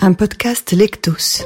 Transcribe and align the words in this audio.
Un 0.00 0.14
podcast 0.14 0.72
Lectos. 0.72 1.44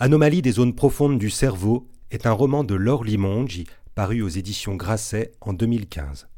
Anomalie 0.00 0.42
des 0.42 0.52
zones 0.52 0.74
profondes 0.74 1.18
du 1.18 1.30
cerveau 1.30 1.86
est 2.10 2.26
un 2.26 2.32
roman 2.32 2.64
de 2.64 2.74
Laure 2.74 3.04
Limongi 3.04 3.66
paru 3.94 4.22
aux 4.22 4.28
éditions 4.28 4.74
Grasset 4.74 5.30
en 5.40 5.52
2015. 5.52 6.28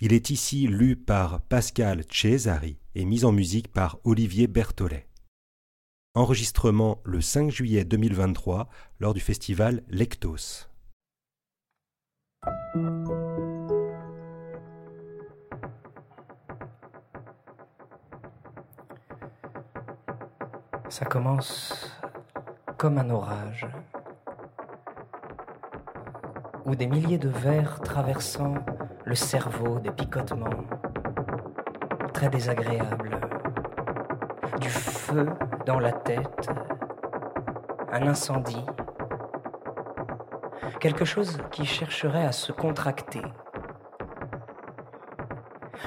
Il 0.00 0.12
est 0.12 0.30
ici 0.30 0.68
lu 0.68 0.94
par 0.94 1.40
Pascal 1.40 2.04
Cesari 2.08 2.76
et 2.94 3.04
mis 3.04 3.24
en 3.24 3.32
musique 3.32 3.72
par 3.72 3.98
Olivier 4.04 4.46
Berthollet. 4.46 5.08
Enregistrement 6.14 7.00
le 7.04 7.20
5 7.20 7.50
juillet 7.50 7.84
2023 7.84 8.68
lors 9.00 9.14
du 9.14 9.20
festival 9.20 9.82
Lectos. 9.88 10.68
Ça 20.90 21.04
commence 21.04 21.96
comme 22.76 22.98
un 22.98 23.10
orage, 23.10 23.68
ou 26.64 26.74
des 26.74 26.88
milliers 26.88 27.16
de 27.16 27.28
vers 27.28 27.78
traversant 27.78 28.54
le 29.04 29.14
cerveau, 29.14 29.78
des 29.78 29.92
picotements 29.92 30.64
très 32.12 32.28
désagréables, 32.28 33.20
du 34.60 34.68
feu 34.68 35.28
dans 35.64 35.78
la 35.78 35.92
tête, 35.92 36.50
un 37.92 38.08
incendie, 38.08 38.66
quelque 40.80 41.04
chose 41.04 41.38
qui 41.52 41.66
chercherait 41.66 42.26
à 42.26 42.32
se 42.32 42.50
contracter. 42.50 43.22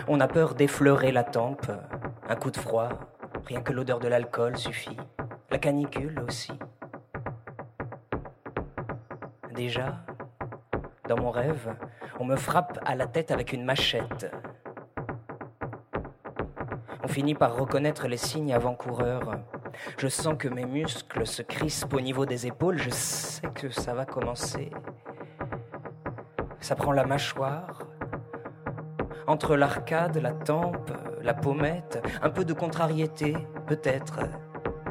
On 0.07 0.21
a 0.21 0.29
peur 0.29 0.55
d'effleurer 0.55 1.11
la 1.11 1.25
tempe, 1.25 1.69
un 2.29 2.35
coup 2.37 2.51
de 2.51 2.57
froid, 2.57 2.87
rien 3.45 3.61
que 3.61 3.73
l'odeur 3.73 3.99
de 3.99 4.07
l'alcool 4.07 4.57
suffit, 4.57 4.97
la 5.49 5.57
canicule 5.57 6.19
aussi. 6.25 6.53
Déjà, 9.53 10.03
dans 11.07 11.17
mon 11.17 11.31
rêve, 11.31 11.75
on 12.19 12.25
me 12.25 12.35
frappe 12.35 12.79
à 12.85 12.95
la 12.95 13.07
tête 13.07 13.31
avec 13.31 13.53
une 13.53 13.63
machette. 13.63 14.31
On 17.03 17.07
finit 17.07 17.35
par 17.35 17.55
reconnaître 17.55 18.07
les 18.07 18.17
signes 18.17 18.53
avant-coureurs. 18.53 19.39
Je 19.97 20.07
sens 20.07 20.35
que 20.37 20.47
mes 20.47 20.65
muscles 20.65 21.27
se 21.27 21.41
crispent 21.41 21.93
au 21.93 22.01
niveau 22.01 22.25
des 22.25 22.47
épaules. 22.47 22.77
Je 22.77 22.89
sais 22.89 23.47
que 23.53 23.69
ça 23.69 23.93
va 23.93 24.05
commencer. 24.05 24.71
Ça 26.59 26.75
prend 26.75 26.93
la 26.93 27.05
mâchoire. 27.05 27.87
Entre 29.27 29.55
l'arcade, 29.55 30.17
la 30.17 30.31
tempe, 30.31 30.91
la 31.23 31.33
pommette, 31.33 32.05
un 32.21 32.29
peu 32.29 32.45
de 32.45 32.53
contrariété, 32.53 33.35
peut-être. 33.65 34.19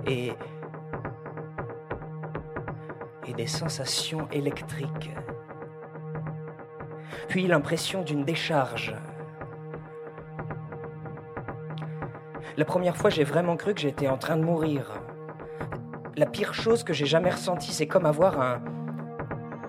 Et. 0.07 0.33
Et 3.29 3.35
des 3.35 3.47
sensations 3.47 4.29
électriques. 4.33 5.11
Puis 7.29 7.47
l'impression 7.47 8.03
d'une 8.03 8.25
décharge. 8.25 8.95
La 12.57 12.65
première 12.65 12.97
fois, 12.97 13.11
j'ai 13.11 13.25
vraiment 13.25 13.57
cru 13.57 13.75
que 13.75 13.81
j'étais 13.81 14.09
en 14.09 14.19
train 14.19 14.37
de 14.37 14.43
mourir. 14.43 15.01
La 16.17 16.27
pire 16.27 16.53
chose 16.53 16.83
que 16.83 16.93
j'ai 16.93 17.07
jamais 17.07 17.31
ressentie, 17.31 17.73
c'est 17.73 17.87
comme 17.87 18.05
avoir 18.05 18.41
un, 18.41 18.61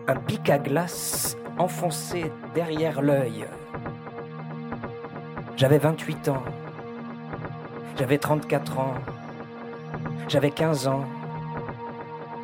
un 0.08 0.16
pic 0.16 0.50
à 0.50 0.58
glace 0.58 1.38
enfoncé 1.58 2.32
derrière 2.54 3.02
l'œil. 3.02 3.46
J'avais 5.56 5.78
28 5.78 6.30
ans. 6.30 6.44
J'avais 7.98 8.18
34 8.18 8.80
ans. 8.80 8.96
J'avais 10.28 10.50
15 10.50 10.88
ans. 10.88 11.06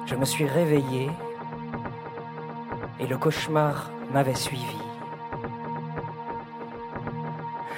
Je 0.06 0.16
me 0.16 0.26
suis 0.26 0.46
réveillé 0.46 1.10
et 3.00 3.08
le 3.08 3.18
cauchemar 3.18 3.90
m'avait 4.14 4.36
suivi. 4.36 4.78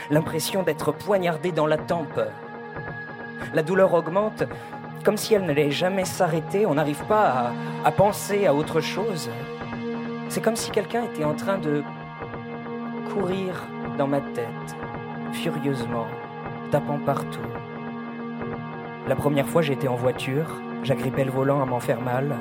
L'impression 0.10 0.64
d'être 0.64 0.92
poignardé 0.92 1.54
dans 1.54 1.68
la 1.68 1.78
tempe, 1.78 2.20
la 3.54 3.64
douleur 3.64 3.94
augmente 3.94 4.44
comme 5.06 5.18
si 5.18 5.34
elle 5.34 5.46
n'allait 5.46 5.72
jamais 5.72 6.06
s'arrêter. 6.06 6.66
On 6.66 6.76
n'arrive 6.76 7.04
pas 7.06 7.52
à, 7.84 7.88
à, 7.88 7.92
penser 7.92 8.46
à 8.46 8.54
autre 8.54 8.82
chose. 8.82 9.30
C'est 10.30 10.42
comme 10.42 10.56
si 10.56 10.72
quelqu'un 10.72 11.06
était 11.06 11.24
en 11.24 11.34
train 11.34 11.58
de 11.58 11.84
courir 13.14 13.68
dans 13.98 14.08
ma 14.08 14.22
tête, 14.22 14.76
furieusement, 15.34 16.08
tapant 16.72 17.00
partout. 17.00 17.40
La 19.08 19.16
première 19.16 19.48
fois, 19.48 19.62
j'étais 19.62 19.88
en 19.88 19.96
voiture, 19.96 20.46
j'agrippais 20.84 21.26
le 21.26 21.32
volant 21.32 21.62
à 21.62 21.66
m'en 21.66 21.80
faire 21.80 22.02
mal. 22.02 22.36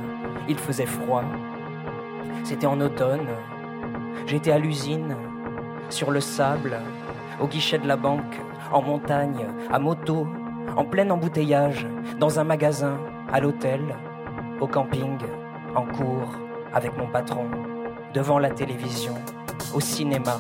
Il 0.48 0.58
faisait 0.58 0.86
froid. 0.86 1.24
C'était 2.44 2.66
en 2.66 2.80
automne. 2.80 3.26
J'étais 4.26 4.52
à 4.52 4.58
l'usine, 4.58 5.16
sur 5.88 6.10
le 6.10 6.20
sable, 6.20 6.78
au 7.40 7.46
guichet 7.46 7.78
de 7.78 7.88
la 7.88 7.96
banque, 7.96 8.40
en 8.72 8.82
montagne, 8.82 9.46
à 9.72 9.78
moto, 9.78 10.26
en 10.76 10.84
plein 10.84 11.08
embouteillage, 11.10 11.86
dans 12.18 12.38
un 12.38 12.44
magasin, 12.44 12.98
à 13.32 13.40
l'hôtel, 13.40 13.80
au 14.60 14.66
camping, 14.66 15.18
en 15.74 15.82
cours, 15.82 16.32
avec 16.72 16.96
mon 16.96 17.06
patron, 17.06 17.46
devant 18.14 18.38
la 18.38 18.50
télévision, 18.50 19.14
au 19.74 19.80
cinéma, 19.80 20.38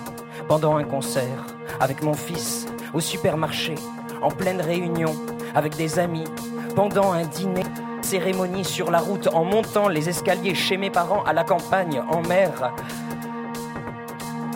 pendant 0.50 0.78
un 0.78 0.82
concert, 0.82 1.46
avec 1.78 2.02
mon 2.02 2.12
fils, 2.12 2.66
au 2.92 2.98
supermarché, 2.98 3.76
en 4.20 4.32
pleine 4.32 4.60
réunion, 4.60 5.14
avec 5.54 5.76
des 5.76 6.00
amis, 6.00 6.24
pendant 6.74 7.12
un 7.12 7.22
dîner, 7.22 7.62
cérémonie 8.02 8.64
sur 8.64 8.90
la 8.90 8.98
route, 8.98 9.28
en 9.32 9.44
montant 9.44 9.86
les 9.86 10.08
escaliers 10.08 10.56
chez 10.56 10.76
mes 10.76 10.90
parents, 10.90 11.22
à 11.22 11.32
la 11.32 11.44
campagne, 11.44 12.02
en 12.10 12.22
mer. 12.22 12.74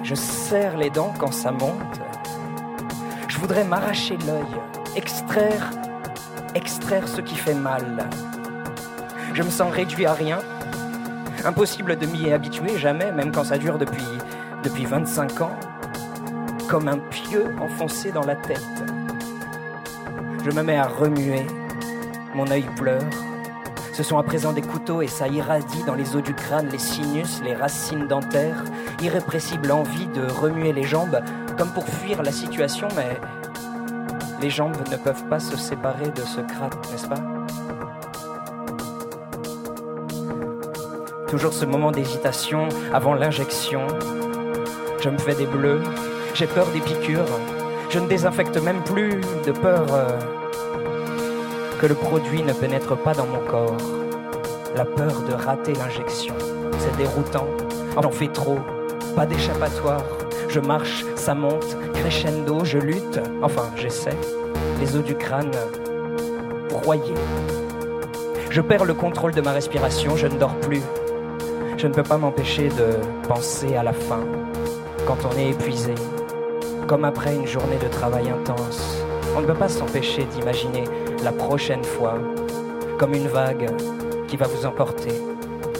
Je 0.02 0.16
serre 0.16 0.76
les 0.76 0.90
dents 0.90 1.14
quand 1.16 1.32
ça 1.32 1.52
monte. 1.52 2.00
Je 3.28 3.38
voudrais 3.38 3.62
m'arracher 3.62 4.16
l'œil 4.26 4.96
extraire, 4.96 5.70
extraire 6.56 7.06
ce 7.06 7.20
qui 7.20 7.36
fait 7.36 7.54
mal. 7.54 8.08
Je 9.32 9.44
me 9.44 9.50
sens 9.50 9.72
réduit 9.72 10.06
à 10.06 10.14
rien. 10.14 10.40
Impossible 11.44 11.96
de 11.96 12.06
m'y 12.06 12.32
habituer, 12.32 12.78
jamais, 12.78 13.12
même 13.12 13.30
quand 13.30 13.44
ça 13.44 13.58
dure 13.58 13.78
depuis, 13.78 14.02
depuis 14.64 14.86
25 14.86 15.40
ans. 15.40 15.56
Comme 16.68 16.88
un 16.88 16.98
pieu 16.98 17.44
enfoncé 17.60 18.10
dans 18.10 18.24
la 18.24 18.36
tête. 18.36 18.60
Je 20.44 20.50
me 20.50 20.62
mets 20.62 20.76
à 20.76 20.86
remuer. 20.86 21.46
Mon 22.34 22.50
œil 22.50 22.66
pleure. 22.76 23.02
Ce 23.92 24.02
sont 24.02 24.18
à 24.18 24.24
présent 24.24 24.52
des 24.52 24.62
couteaux 24.62 25.02
et 25.02 25.06
ça 25.06 25.28
irradie 25.28 25.84
dans 25.84 25.94
les 25.94 26.16
os 26.16 26.22
du 26.22 26.34
crâne, 26.34 26.68
les 26.72 26.78
sinus, 26.78 27.40
les 27.44 27.54
racines 27.54 28.08
dentaires. 28.08 28.64
Irrépressible 29.02 29.70
envie 29.70 30.08
de 30.08 30.26
remuer 30.26 30.72
les 30.72 30.82
jambes, 30.82 31.20
comme 31.56 31.68
pour 31.68 31.86
fuir 31.86 32.22
la 32.22 32.32
situation, 32.32 32.88
mais 32.96 33.20
les 34.40 34.50
jambes 34.50 34.76
ne 34.90 34.96
peuvent 34.96 35.24
pas 35.28 35.38
se 35.38 35.56
séparer 35.56 36.10
de 36.10 36.22
ce 36.22 36.40
crâne, 36.40 36.70
n'est-ce 36.90 37.06
pas? 37.06 37.22
Toujours 41.28 41.52
ce 41.52 41.64
moment 41.64 41.92
d'hésitation 41.92 42.68
avant 42.92 43.14
l'injection. 43.14 43.86
Je 45.00 45.08
me 45.08 45.18
fais 45.18 45.34
des 45.34 45.46
bleus, 45.46 45.82
j'ai 46.34 46.46
peur 46.46 46.66
des 46.72 46.80
piqûres. 46.80 47.38
Je 47.90 47.98
ne 48.00 48.08
désinfecte 48.08 48.56
même 48.56 48.82
plus 48.82 49.20
de 49.46 49.52
peur 49.52 49.86
euh, 49.92 50.18
que 51.80 51.86
le 51.86 51.94
produit 51.94 52.42
ne 52.42 52.52
pénètre 52.52 52.96
pas 52.96 53.14
dans 53.14 53.26
mon 53.26 53.38
corps. 53.38 53.76
La 54.74 54.84
peur 54.84 55.22
de 55.28 55.32
rater 55.32 55.72
l'injection, 55.74 56.34
c'est 56.78 56.96
déroutant. 56.96 57.46
J'en 58.02 58.10
fais 58.10 58.26
trop, 58.26 58.58
pas 59.14 59.26
d'échappatoire. 59.26 60.02
Je 60.48 60.58
marche, 60.58 61.04
ça 61.14 61.34
monte, 61.34 61.76
crescendo, 61.94 62.64
je 62.64 62.78
lutte, 62.78 63.20
enfin 63.42 63.70
j'essaie, 63.76 64.16
les 64.80 64.96
os 64.96 65.04
du 65.04 65.14
crâne 65.14 65.52
broyés. 66.68 67.14
Je 68.50 68.60
perds 68.60 68.84
le 68.84 68.94
contrôle 68.94 69.32
de 69.32 69.40
ma 69.40 69.52
respiration, 69.52 70.16
je 70.16 70.26
ne 70.26 70.38
dors 70.38 70.54
plus. 70.56 70.82
Je 71.76 71.86
ne 71.86 71.92
peux 71.92 72.02
pas 72.02 72.18
m'empêcher 72.18 72.68
de 72.68 73.26
penser 73.28 73.76
à 73.76 73.82
la 73.82 73.92
fin, 73.92 74.20
quand 75.06 75.18
on 75.32 75.36
est 75.38 75.50
épuisé, 75.50 75.94
comme 76.86 77.04
après 77.04 77.34
une 77.34 77.46
journée 77.46 77.78
de 77.82 77.88
travail 77.88 78.28
intense. 78.28 78.98
On 79.36 79.40
ne 79.40 79.46
peut 79.46 79.54
pas 79.54 79.68
s'empêcher 79.68 80.24
d'imaginer 80.24 80.84
la 81.22 81.32
prochaine 81.32 81.84
fois 81.84 82.14
comme 82.98 83.14
une 83.14 83.28
vague 83.28 83.70
qui 84.28 84.36
va 84.36 84.46
vous 84.46 84.66
emporter 84.66 85.12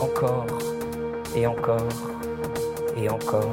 encore 0.01 0.47
et 1.37 1.47
encore 1.47 1.89
et 2.97 3.09
encore. 3.09 3.53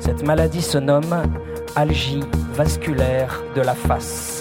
Cette 0.00 0.22
maladie 0.22 0.62
se 0.62 0.78
nomme 0.78 1.22
algie 1.76 2.24
vasculaire 2.52 3.42
de 3.54 3.60
la 3.60 3.74
face. 3.74 4.37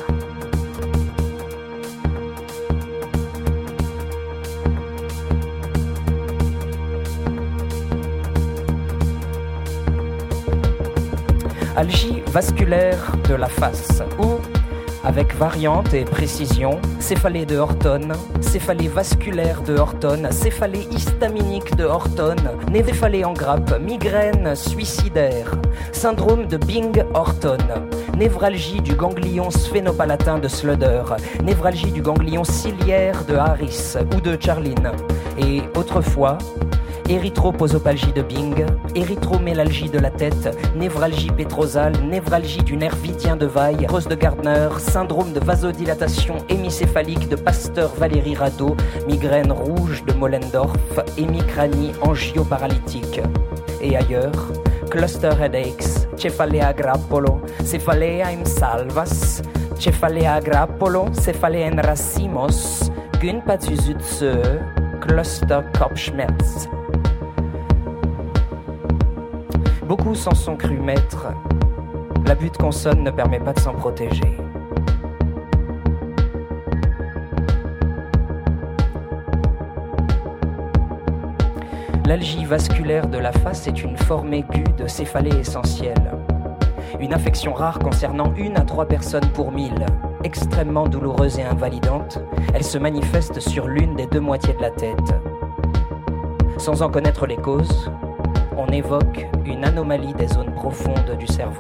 Algie 11.77 12.24
vasculaire 12.31 13.15
de 13.29 13.35
la 13.35 13.47
face 13.47 14.01
ou 14.19 14.39
avec 15.03 15.33
variante 15.35 15.94
et 15.94 16.03
précision, 16.03 16.81
céphalée 17.00 17.45
de 17.45 17.56
Horton, 17.56 18.09
céphalée 18.41 18.88
vasculaire 18.88 19.62
de 19.62 19.77
Horton, 19.77 20.24
céphalée 20.31 20.85
histaminique 20.91 21.75
de 21.75 21.85
Horton, 21.85 22.35
névéphalée 22.71 23.24
en 23.24 23.31
grappe, 23.31 23.79
migraine 23.79 24.56
suicidaire, 24.56 25.51
syndrome 25.94 26.47
de 26.47 26.57
Bing-Horton, 26.57 27.59
névralgie 28.18 28.81
du 28.81 28.95
ganglion 28.95 29.50
sphénopalatin 29.51 30.39
de 30.39 30.47
Sluder, 30.47 31.03
névralgie 31.44 31.91
du 31.91 32.01
ganglion 32.01 32.44
ciliaire 32.44 33.24
de 33.25 33.35
Harris 33.35 33.94
ou 34.13 34.19
de 34.19 34.35
Charline, 34.38 34.91
et 35.38 35.62
autrefois 35.77 36.39
érythroposopalgie 37.09 38.12
de 38.13 38.21
Bing, 38.21 38.65
érythromélalgie 38.95 39.89
de 39.89 40.00
la 40.00 40.09
tête, 40.09 40.56
névralgie 40.75 41.31
pétrosale, 41.31 41.94
névralgie 42.04 42.63
du 42.63 42.75
nerf 42.77 42.95
vidien 42.95 43.36
de 43.36 43.45
Vaille, 43.45 43.86
rose 43.88 44.07
de 44.07 44.15
Gardner, 44.15 44.69
syndrome 44.80 45.33
de 45.33 45.39
vasodilatation 45.39 46.38
hémicéphalique 46.50 47.30
de 47.30 47.36
Pasteur 47.36 47.94
Valérie 47.95 48.36
Rado, 48.36 48.75
migraine 49.07 49.51
rouge 49.51 50.04
de 50.06 50.13
Mollendorf, 50.13 50.77
hémicranie 51.18 51.92
angioparalytique. 52.01 53.21
Et 53.81 53.95
ailleurs, 53.95 54.51
cluster 54.89 55.31
headaches, 55.39 56.07
céphalea 56.18 56.74
grappolo, 56.74 57.42
céphalea 57.63 58.27
in 58.27 58.45
salvas, 58.45 59.42
céphalea 59.80 60.39
grappolo, 60.42 61.06
céphalea 61.13 61.68
in 61.68 61.81
racimos, 61.81 62.92
Gunpatuzutse, 63.21 64.60
cluster 65.01 65.62
Kopfschmerz. 65.77 66.76
Beaucoup 69.88 70.16
s'en 70.16 70.36
sont 70.36 70.57
crus 70.57 70.81
maîtres. 70.81 71.28
L'abus 72.25 72.50
de 72.50 72.57
consonne 72.57 73.04
ne 73.04 73.10
permet 73.10 73.39
pas 73.39 73.54
de 73.54 73.60
s'en 73.62 73.74
protéger. 73.74 74.38
L'algie 82.06 82.44
vasculaire 82.44 83.07
de 83.07 83.18
la 83.18 83.31
face 83.31 83.66
est 83.68 83.81
une 83.81 83.95
forme 83.95 84.34
aiguë 84.34 84.66
de 84.78 84.88
céphalée 84.88 85.38
essentielle. 85.38 86.12
Une 87.00 87.13
affection 87.13 87.54
rare 87.54 87.80
concernant 87.80 88.34
une 88.36 88.57
à 88.57 88.62
trois 88.62 88.88
personnes 88.88 89.30
pour 89.34 89.54
mille. 89.54 89.86
Extrêmement 90.25 90.89
douloureuse 90.89 91.39
et 91.39 91.44
invalidante, 91.44 92.19
elle 92.54 92.66
se 92.66 92.78
manifeste 92.78 93.39
sur 93.39 93.69
l'une 93.69 93.95
des 93.95 94.07
deux 94.07 94.19
moitiés 94.19 94.54
de 94.54 94.62
la 94.62 94.72
tête. 94.72 95.13
Sans 96.57 96.81
en 96.81 96.89
connaître 96.89 97.25
les 97.25 97.38
causes, 97.38 97.89
on 98.57 98.68
évoque 98.68 99.27
une 99.45 99.63
anomalie 99.63 100.13
des 100.13 100.27
zones 100.27 100.54
profondes 100.56 101.15
du 101.18 101.27
cerveau. 101.27 101.59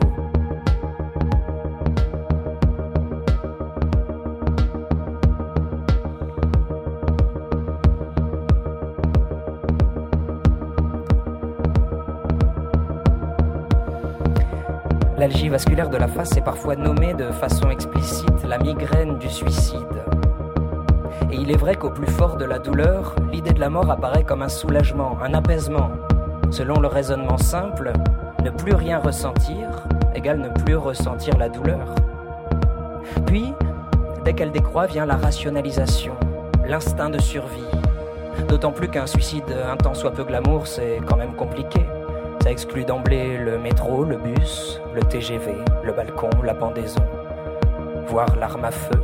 L'algie 15.17 15.49
vasculaire 15.49 15.89
de 15.89 15.97
la 15.97 16.07
face 16.07 16.35
est 16.37 16.41
parfois 16.41 16.75
nommée 16.75 17.13
de 17.13 17.31
façon 17.31 17.69
explicite 17.69 18.43
la 18.47 18.57
migraine 18.57 19.17
du 19.17 19.29
suicide. 19.29 19.77
Et 21.31 21.35
il 21.35 21.51
est 21.51 21.57
vrai 21.57 21.75
qu'au 21.75 21.89
plus 21.89 22.07
fort 22.07 22.37
de 22.37 22.45
la 22.45 22.59
douleur, 22.59 23.15
l'idée 23.31 23.53
de 23.53 23.59
la 23.59 23.69
mort 23.69 23.89
apparaît 23.89 24.23
comme 24.23 24.41
un 24.41 24.49
soulagement, 24.49 25.17
un 25.21 25.33
apaisement, 25.33 25.89
Selon 26.51 26.79
le 26.79 26.87
raisonnement 26.87 27.37
simple, 27.37 27.91
ne 28.43 28.49
plus 28.49 28.73
rien 28.73 28.99
ressentir 28.99 29.87
égale 30.17 30.39
ne 30.39 30.49
plus 30.49 30.75
ressentir 30.75 31.37
la 31.37 31.47
douleur. 31.47 31.93
Puis, 33.27 33.53
dès 34.25 34.33
qu'elle 34.33 34.51
décroît, 34.51 34.87
vient 34.87 35.05
la 35.05 35.15
rationalisation, 35.15 36.13
l'instinct 36.65 37.09
de 37.09 37.19
survie. 37.19 37.61
D'autant 38.49 38.71
plus 38.71 38.87
qu'un 38.87 39.05
suicide 39.05 39.45
temps 39.83 39.93
soit 39.93 40.11
peu 40.11 40.23
glamour, 40.23 40.65
c'est 40.65 40.99
quand 41.05 41.17
même 41.17 41.35
compliqué. 41.35 41.81
Ça 42.41 42.51
exclut 42.51 42.83
d'emblée 42.83 43.37
le 43.37 43.59
métro, 43.59 44.03
le 44.03 44.17
bus, 44.17 44.81
le 44.95 45.01
TGV, 45.01 45.53
le 45.83 45.93
balcon, 45.93 46.29
la 46.43 46.53
pendaison, 46.55 47.03
voire 48.07 48.35
l'arme 48.35 48.65
à 48.65 48.71
feu. 48.71 48.99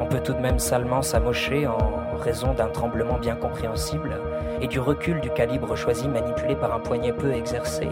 On 0.00 0.06
peut 0.06 0.20
tout 0.20 0.32
de 0.32 0.40
même 0.40 0.58
salement 0.58 1.02
s'amocher 1.02 1.66
en 1.66 2.07
raison 2.20 2.52
d'un 2.52 2.68
tremblement 2.68 3.18
bien 3.18 3.36
compréhensible 3.36 4.16
et 4.60 4.66
du 4.66 4.80
recul 4.80 5.20
du 5.20 5.30
calibre 5.30 5.76
choisi 5.76 6.08
manipulé 6.08 6.56
par 6.56 6.74
un 6.74 6.80
poignet 6.80 7.12
peu 7.12 7.32
exercé. 7.32 7.88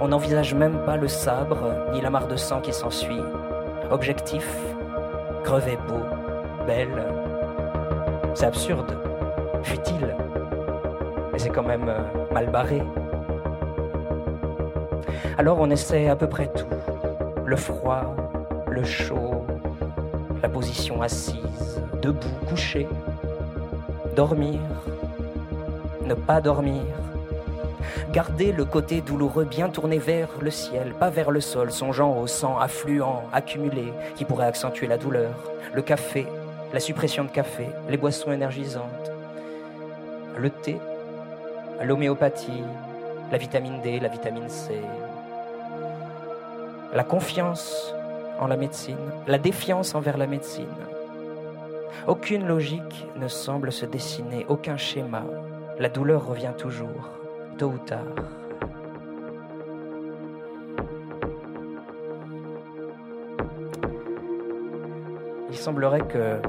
On 0.00 0.08
n'envisage 0.08 0.54
même 0.54 0.78
pas 0.84 0.96
le 0.96 1.08
sabre 1.08 1.72
ni 1.92 2.00
la 2.00 2.10
mare 2.10 2.26
de 2.26 2.36
sang 2.36 2.60
qui 2.60 2.72
s'ensuit. 2.72 3.20
Objectif, 3.90 4.46
crever 5.44 5.78
beau, 5.88 6.04
belle. 6.66 7.06
C'est 8.34 8.46
absurde, 8.46 8.96
futile, 9.62 10.14
mais 11.32 11.38
c'est 11.38 11.50
quand 11.50 11.64
même 11.64 11.88
euh, 11.88 12.32
mal 12.32 12.50
barré. 12.50 12.82
Alors 15.36 15.58
on 15.60 15.70
essaie 15.70 16.08
à 16.08 16.16
peu 16.16 16.28
près 16.28 16.48
tout. 16.48 16.66
Le 17.44 17.56
froid, 17.56 18.14
le 18.70 18.84
chaud, 18.84 19.39
la 20.42 20.48
position 20.48 21.02
assise, 21.02 21.82
debout, 22.00 22.28
couché, 22.48 22.86
dormir, 24.16 24.60
ne 26.04 26.14
pas 26.14 26.40
dormir. 26.40 26.82
Garder 28.12 28.52
le 28.52 28.64
côté 28.64 29.02
douloureux 29.02 29.44
bien 29.44 29.68
tourné 29.68 29.98
vers 29.98 30.28
le 30.40 30.50
ciel, 30.50 30.94
pas 30.98 31.10
vers 31.10 31.30
le 31.30 31.40
sol, 31.40 31.70
songeant 31.70 32.18
au 32.18 32.26
sang 32.26 32.58
affluent, 32.58 33.22
accumulé, 33.32 33.92
qui 34.16 34.24
pourrait 34.24 34.46
accentuer 34.46 34.86
la 34.86 34.98
douleur. 34.98 35.30
Le 35.74 35.82
café, 35.82 36.26
la 36.72 36.80
suppression 36.80 37.24
de 37.24 37.30
café, 37.30 37.68
les 37.88 37.96
boissons 37.96 38.32
énergisantes, 38.32 39.12
le 40.36 40.50
thé, 40.50 40.78
l'homéopathie, 41.82 42.64
la 43.30 43.38
vitamine 43.38 43.80
D, 43.80 44.00
la 44.00 44.08
vitamine 44.08 44.48
C, 44.48 44.80
la 46.92 47.04
confiance 47.04 47.94
en 48.40 48.46
la 48.46 48.56
médecine, 48.56 48.96
la 49.26 49.38
défiance 49.38 49.94
envers 49.94 50.16
la 50.16 50.26
médecine. 50.26 50.66
Aucune 52.08 52.46
logique 52.46 53.06
ne 53.16 53.28
semble 53.28 53.70
se 53.70 53.84
dessiner, 53.84 54.46
aucun 54.48 54.78
schéma, 54.78 55.22
la 55.78 55.90
douleur 55.90 56.26
revient 56.26 56.54
toujours, 56.56 57.10
tôt 57.58 57.68
ou 57.68 57.78
tard. 57.78 58.00
Il 65.50 65.56
semblerait 65.56 66.06
que 66.06 66.40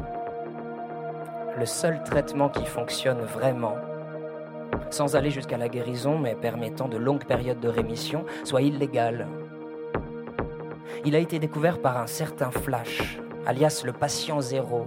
le 1.59 1.65
seul 1.65 2.01
traitement 2.03 2.47
qui 2.47 2.65
fonctionne 2.65 3.19
vraiment, 3.19 3.75
sans 4.89 5.17
aller 5.17 5.31
jusqu'à 5.31 5.57
la 5.57 5.67
guérison, 5.67 6.17
mais 6.17 6.35
permettant 6.35 6.87
de 6.87 6.97
longues 6.97 7.25
périodes 7.25 7.59
de 7.59 7.67
rémission, 7.67 8.25
soit 8.45 8.61
illégal. 8.61 9.27
Il 11.03 11.15
a 11.15 11.19
été 11.19 11.39
découvert 11.39 11.81
par 11.81 11.97
un 11.97 12.05
certain 12.05 12.51
Flash, 12.51 13.19
alias 13.47 13.81
le 13.83 13.91
patient 13.91 14.39
zéro, 14.39 14.85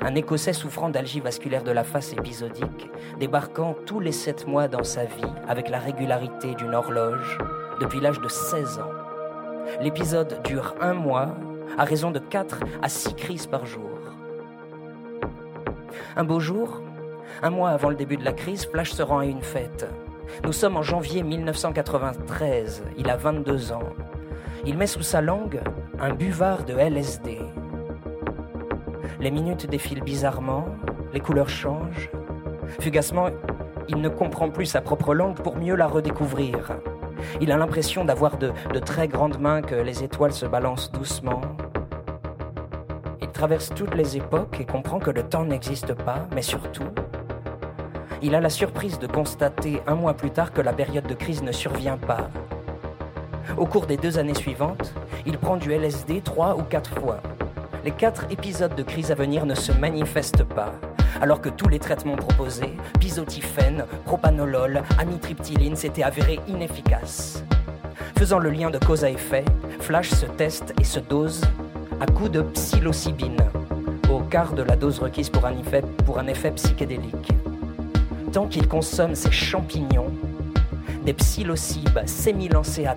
un 0.00 0.14
Écossais 0.14 0.52
souffrant 0.52 0.88
d'algie 0.88 1.18
vasculaire 1.18 1.64
de 1.64 1.72
la 1.72 1.82
face 1.82 2.12
épisodique, 2.12 2.88
débarquant 3.18 3.74
tous 3.84 3.98
les 3.98 4.12
sept 4.12 4.46
mois 4.46 4.68
dans 4.68 4.84
sa 4.84 5.04
vie 5.04 5.32
avec 5.48 5.68
la 5.68 5.80
régularité 5.80 6.54
d'une 6.54 6.74
horloge 6.74 7.38
depuis 7.80 7.98
l'âge 8.00 8.20
de 8.20 8.28
16 8.28 8.78
ans. 8.78 8.92
L'épisode 9.80 10.40
dure 10.44 10.76
un 10.80 10.94
mois 10.94 11.34
à 11.76 11.82
raison 11.82 12.12
de 12.12 12.20
4 12.20 12.60
à 12.80 12.88
6 12.88 13.14
crises 13.14 13.46
par 13.48 13.66
jour. 13.66 13.90
Un 16.14 16.22
beau 16.22 16.38
jour, 16.38 16.82
un 17.42 17.50
mois 17.50 17.70
avant 17.70 17.88
le 17.88 17.96
début 17.96 18.16
de 18.16 18.24
la 18.24 18.32
crise, 18.32 18.66
Flash 18.66 18.92
se 18.92 19.02
rend 19.02 19.18
à 19.18 19.26
une 19.26 19.42
fête. 19.42 19.88
Nous 20.44 20.52
sommes 20.52 20.76
en 20.76 20.82
janvier 20.82 21.24
1993, 21.24 22.84
il 22.96 23.10
a 23.10 23.16
22 23.16 23.72
ans. 23.72 23.92
Il 24.64 24.78
met 24.78 24.86
sous 24.86 25.02
sa 25.02 25.20
langue 25.20 25.60
un 25.98 26.14
buvard 26.14 26.64
de 26.64 26.74
LSD. 26.74 27.40
Les 29.20 29.30
minutes 29.32 29.68
défilent 29.68 30.04
bizarrement, 30.04 30.66
les 31.12 31.18
couleurs 31.18 31.48
changent. 31.48 32.10
Fugacement, 32.78 33.30
il 33.88 34.00
ne 34.00 34.08
comprend 34.08 34.50
plus 34.50 34.66
sa 34.66 34.80
propre 34.80 35.14
langue 35.14 35.34
pour 35.34 35.56
mieux 35.56 35.74
la 35.74 35.88
redécouvrir. 35.88 36.78
Il 37.40 37.50
a 37.50 37.56
l'impression 37.56 38.04
d'avoir 38.04 38.36
de, 38.38 38.52
très 38.84 39.08
grandes 39.08 39.40
mains 39.40 39.62
que 39.62 39.74
les 39.74 40.04
étoiles 40.04 40.32
se 40.32 40.46
balancent 40.46 40.92
doucement. 40.92 41.40
Il 43.20 43.28
traverse 43.30 43.70
toutes 43.74 43.94
les 43.96 44.16
époques 44.16 44.60
et 44.60 44.64
comprend 44.64 45.00
que 45.00 45.10
le 45.10 45.24
temps 45.24 45.44
n'existe 45.44 45.92
pas, 45.94 46.28
mais 46.36 46.42
surtout, 46.42 46.88
il 48.22 48.36
a 48.36 48.40
la 48.40 48.50
surprise 48.50 49.00
de 49.00 49.08
constater 49.08 49.82
un 49.88 49.96
mois 49.96 50.14
plus 50.14 50.30
tard 50.30 50.52
que 50.52 50.60
la 50.60 50.72
période 50.72 51.08
de 51.08 51.14
crise 51.14 51.42
ne 51.42 51.50
survient 51.50 51.98
pas. 51.98 52.28
Au 53.56 53.66
cours 53.66 53.86
des 53.86 53.96
deux 53.96 54.18
années 54.18 54.34
suivantes, 54.34 54.92
il 55.26 55.38
prend 55.38 55.56
du 55.56 55.72
LSD 55.72 56.22
trois 56.22 56.56
ou 56.56 56.62
quatre 56.62 56.98
fois 57.00 57.20
les 57.84 57.90
quatre 57.90 58.26
épisodes 58.30 58.74
de 58.74 58.82
crise 58.82 59.10
à 59.10 59.14
venir 59.14 59.46
ne 59.46 59.54
se 59.54 59.72
manifestent 59.72 60.44
pas. 60.44 60.72
Alors 61.20 61.40
que 61.40 61.48
tous 61.48 61.68
les 61.68 61.78
traitements 61.78 62.16
proposés, 62.16 62.76
pisotifène, 63.00 63.84
propanolol, 64.04 64.82
amitriptyline, 64.98 65.76
s'étaient 65.76 66.02
avérés 66.02 66.40
inefficaces. 66.48 67.44
Faisant 68.16 68.38
le 68.38 68.50
lien 68.50 68.70
de 68.70 68.78
cause 68.78 69.04
à 69.04 69.10
effet, 69.10 69.44
Flash 69.80 70.10
se 70.10 70.26
teste 70.26 70.74
et 70.80 70.84
se 70.84 71.00
dose 71.00 71.42
à 72.00 72.06
coups 72.06 72.30
de 72.30 72.42
psilocybine, 72.42 73.44
au 74.10 74.20
quart 74.20 74.52
de 74.52 74.62
la 74.62 74.76
dose 74.76 74.98
requise 75.00 75.30
pour 75.30 75.44
un 75.44 75.56
effet, 75.58 75.82
pour 76.06 76.18
un 76.18 76.26
effet 76.26 76.52
psychédélique. 76.52 77.32
Tant 78.32 78.46
qu'il 78.46 78.66
consomme 78.68 79.14
ces 79.14 79.30
champignons, 79.30 80.12
des 81.04 81.14
psilocybes 81.14 82.00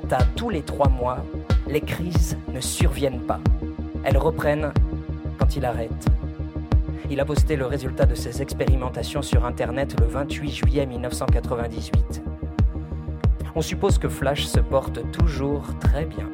tas 0.07 0.17
tous 0.35 0.49
les 0.49 0.61
trois 0.61 0.89
mois, 0.89 1.25
les 1.67 1.81
crises 1.81 2.37
ne 2.53 2.59
surviennent 2.59 3.21
pas. 3.21 3.39
Elles 4.03 4.17
reprennent 4.17 4.71
quand 5.39 5.55
il 5.55 5.65
arrête. 5.65 6.05
Il 7.09 7.19
a 7.19 7.25
posté 7.25 7.55
le 7.55 7.65
résultat 7.65 8.05
de 8.05 8.15
ses 8.15 8.41
expérimentations 8.41 9.21
sur 9.21 9.45
Internet 9.45 9.95
le 9.99 10.07
28 10.07 10.51
juillet 10.51 10.85
1998. 10.85 12.21
On 13.55 13.61
suppose 13.61 13.97
que 13.97 14.09
Flash 14.09 14.45
se 14.45 14.59
porte 14.59 14.99
toujours 15.11 15.63
très 15.79 16.05
bien. 16.05 16.29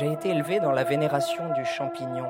J'ai 0.00 0.12
été 0.12 0.30
élevé 0.30 0.60
dans 0.60 0.72
la 0.72 0.82
vénération 0.82 1.52
du 1.52 1.62
champignon, 1.66 2.26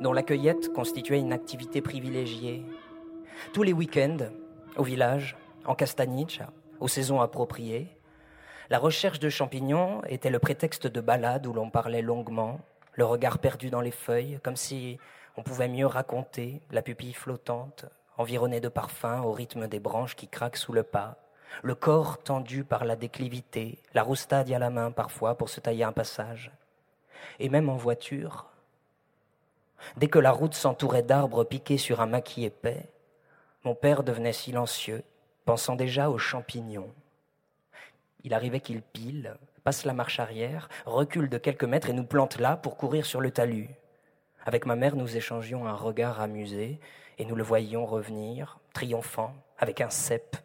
dont 0.00 0.12
la 0.12 0.22
cueillette 0.22 0.72
constituait 0.72 1.18
une 1.18 1.32
activité 1.32 1.82
privilégiée. 1.82 2.64
Tous 3.52 3.64
les 3.64 3.72
week-ends, 3.72 4.28
au 4.76 4.84
village, 4.84 5.36
en 5.64 5.74
Castaniche, 5.74 6.40
aux 6.78 6.86
saisons 6.86 7.20
appropriées, 7.20 7.88
la 8.70 8.78
recherche 8.78 9.18
de 9.18 9.28
champignons 9.28 10.02
était 10.04 10.30
le 10.30 10.38
prétexte 10.38 10.86
de 10.86 11.00
balades 11.00 11.48
où 11.48 11.52
l'on 11.52 11.68
parlait 11.68 12.00
longuement, 12.00 12.60
le 12.92 13.04
regard 13.04 13.40
perdu 13.40 13.68
dans 13.68 13.80
les 13.80 13.90
feuilles, 13.90 14.38
comme 14.44 14.54
si 14.54 15.00
on 15.36 15.42
pouvait 15.42 15.66
mieux 15.66 15.86
raconter, 15.86 16.62
la 16.70 16.82
pupille 16.82 17.12
flottante, 17.12 17.86
environnée 18.18 18.60
de 18.60 18.68
parfums 18.68 19.24
au 19.24 19.32
rythme 19.32 19.66
des 19.66 19.80
branches 19.80 20.14
qui 20.14 20.28
craquent 20.28 20.58
sous 20.58 20.72
le 20.72 20.84
pas, 20.84 21.16
le 21.62 21.74
corps 21.74 22.22
tendu 22.22 22.64
par 22.64 22.84
la 22.84 22.96
déclivité, 22.96 23.78
la 23.94 24.02
roustade 24.02 24.50
à 24.50 24.58
la 24.58 24.70
main 24.70 24.90
parfois 24.90 25.36
pour 25.36 25.48
se 25.48 25.60
tailler 25.60 25.84
un 25.84 25.92
passage. 25.92 26.50
Et 27.38 27.48
même 27.48 27.68
en 27.68 27.76
voiture, 27.76 28.46
dès 29.96 30.08
que 30.08 30.18
la 30.18 30.32
route 30.32 30.54
s'entourait 30.54 31.02
d'arbres 31.02 31.44
piqués 31.44 31.78
sur 31.78 32.00
un 32.00 32.06
maquis 32.06 32.44
épais, 32.44 32.88
mon 33.64 33.74
père 33.74 34.02
devenait 34.02 34.32
silencieux, 34.32 35.02
pensant 35.44 35.76
déjà 35.76 36.10
aux 36.10 36.18
champignons. 36.18 36.92
Il 38.22 38.34
arrivait 38.34 38.60
qu'il 38.60 38.82
pile, 38.82 39.36
passe 39.64 39.84
la 39.84 39.92
marche 39.92 40.20
arrière, 40.20 40.68
recule 40.84 41.28
de 41.28 41.38
quelques 41.38 41.64
mètres 41.64 41.90
et 41.90 41.92
nous 41.92 42.04
plante 42.04 42.38
là 42.38 42.56
pour 42.56 42.76
courir 42.76 43.06
sur 43.06 43.20
le 43.20 43.30
talus. 43.30 43.70
Avec 44.44 44.66
ma 44.66 44.76
mère, 44.76 44.94
nous 44.94 45.16
échangions 45.16 45.66
un 45.66 45.74
regard 45.74 46.20
amusé 46.20 46.78
et 47.18 47.24
nous 47.24 47.34
le 47.34 47.42
voyions 47.42 47.86
revenir, 47.86 48.58
triomphant, 48.72 49.34
avec 49.58 49.80
un 49.80 49.90
cep 49.90 50.36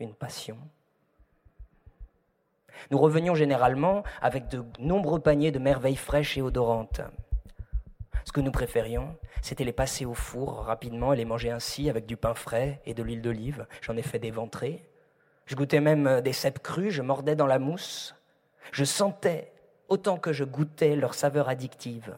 une 0.00 0.14
passion. 0.14 0.58
Nous 2.90 2.98
revenions 2.98 3.34
généralement 3.34 4.02
avec 4.20 4.48
de 4.48 4.64
nombreux 4.78 5.20
paniers 5.20 5.50
de 5.50 5.58
merveilles 5.58 5.96
fraîches 5.96 6.36
et 6.36 6.42
odorantes. 6.42 7.00
Ce 8.24 8.32
que 8.32 8.40
nous 8.40 8.50
préférions, 8.50 9.16
c'était 9.40 9.64
les 9.64 9.72
passer 9.72 10.04
au 10.04 10.14
four 10.14 10.64
rapidement 10.64 11.12
et 11.12 11.16
les 11.16 11.24
manger 11.24 11.50
ainsi 11.50 11.88
avec 11.88 12.06
du 12.06 12.16
pain 12.16 12.34
frais 12.34 12.80
et 12.84 12.94
de 12.94 13.02
l'huile 13.02 13.22
d'olive. 13.22 13.66
J'en 13.80 13.96
ai 13.96 14.02
fait 14.02 14.18
des 14.18 14.30
ventrées. 14.30 14.84
Je 15.46 15.54
goûtais 15.54 15.80
même 15.80 16.20
des 16.22 16.32
cèpes 16.32 16.58
crus, 16.58 16.92
je 16.92 17.02
mordais 17.02 17.36
dans 17.36 17.46
la 17.46 17.58
mousse. 17.58 18.14
Je 18.72 18.84
sentais, 18.84 19.52
autant 19.88 20.18
que 20.18 20.32
je 20.32 20.44
goûtais, 20.44 20.96
leur 20.96 21.14
saveur 21.14 21.48
addictive. 21.48 22.16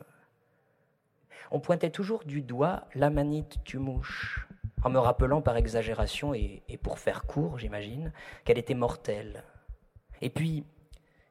On 1.50 1.60
pointait 1.60 1.90
toujours 1.90 2.24
du 2.24 2.40
doigt 2.40 2.84
l'amanite 2.94 3.58
du 3.64 3.78
mouche 3.78 4.48
en 4.82 4.90
me 4.90 4.98
rappelant 4.98 5.42
par 5.42 5.56
exagération, 5.56 6.34
et, 6.34 6.62
pour 6.82 6.98
faire 6.98 7.24
court, 7.24 7.58
j'imagine, 7.58 8.12
qu'elle 8.44 8.58
était 8.58 8.74
mortelle. 8.74 9.44
Et 10.20 10.30
puis, 10.30 10.64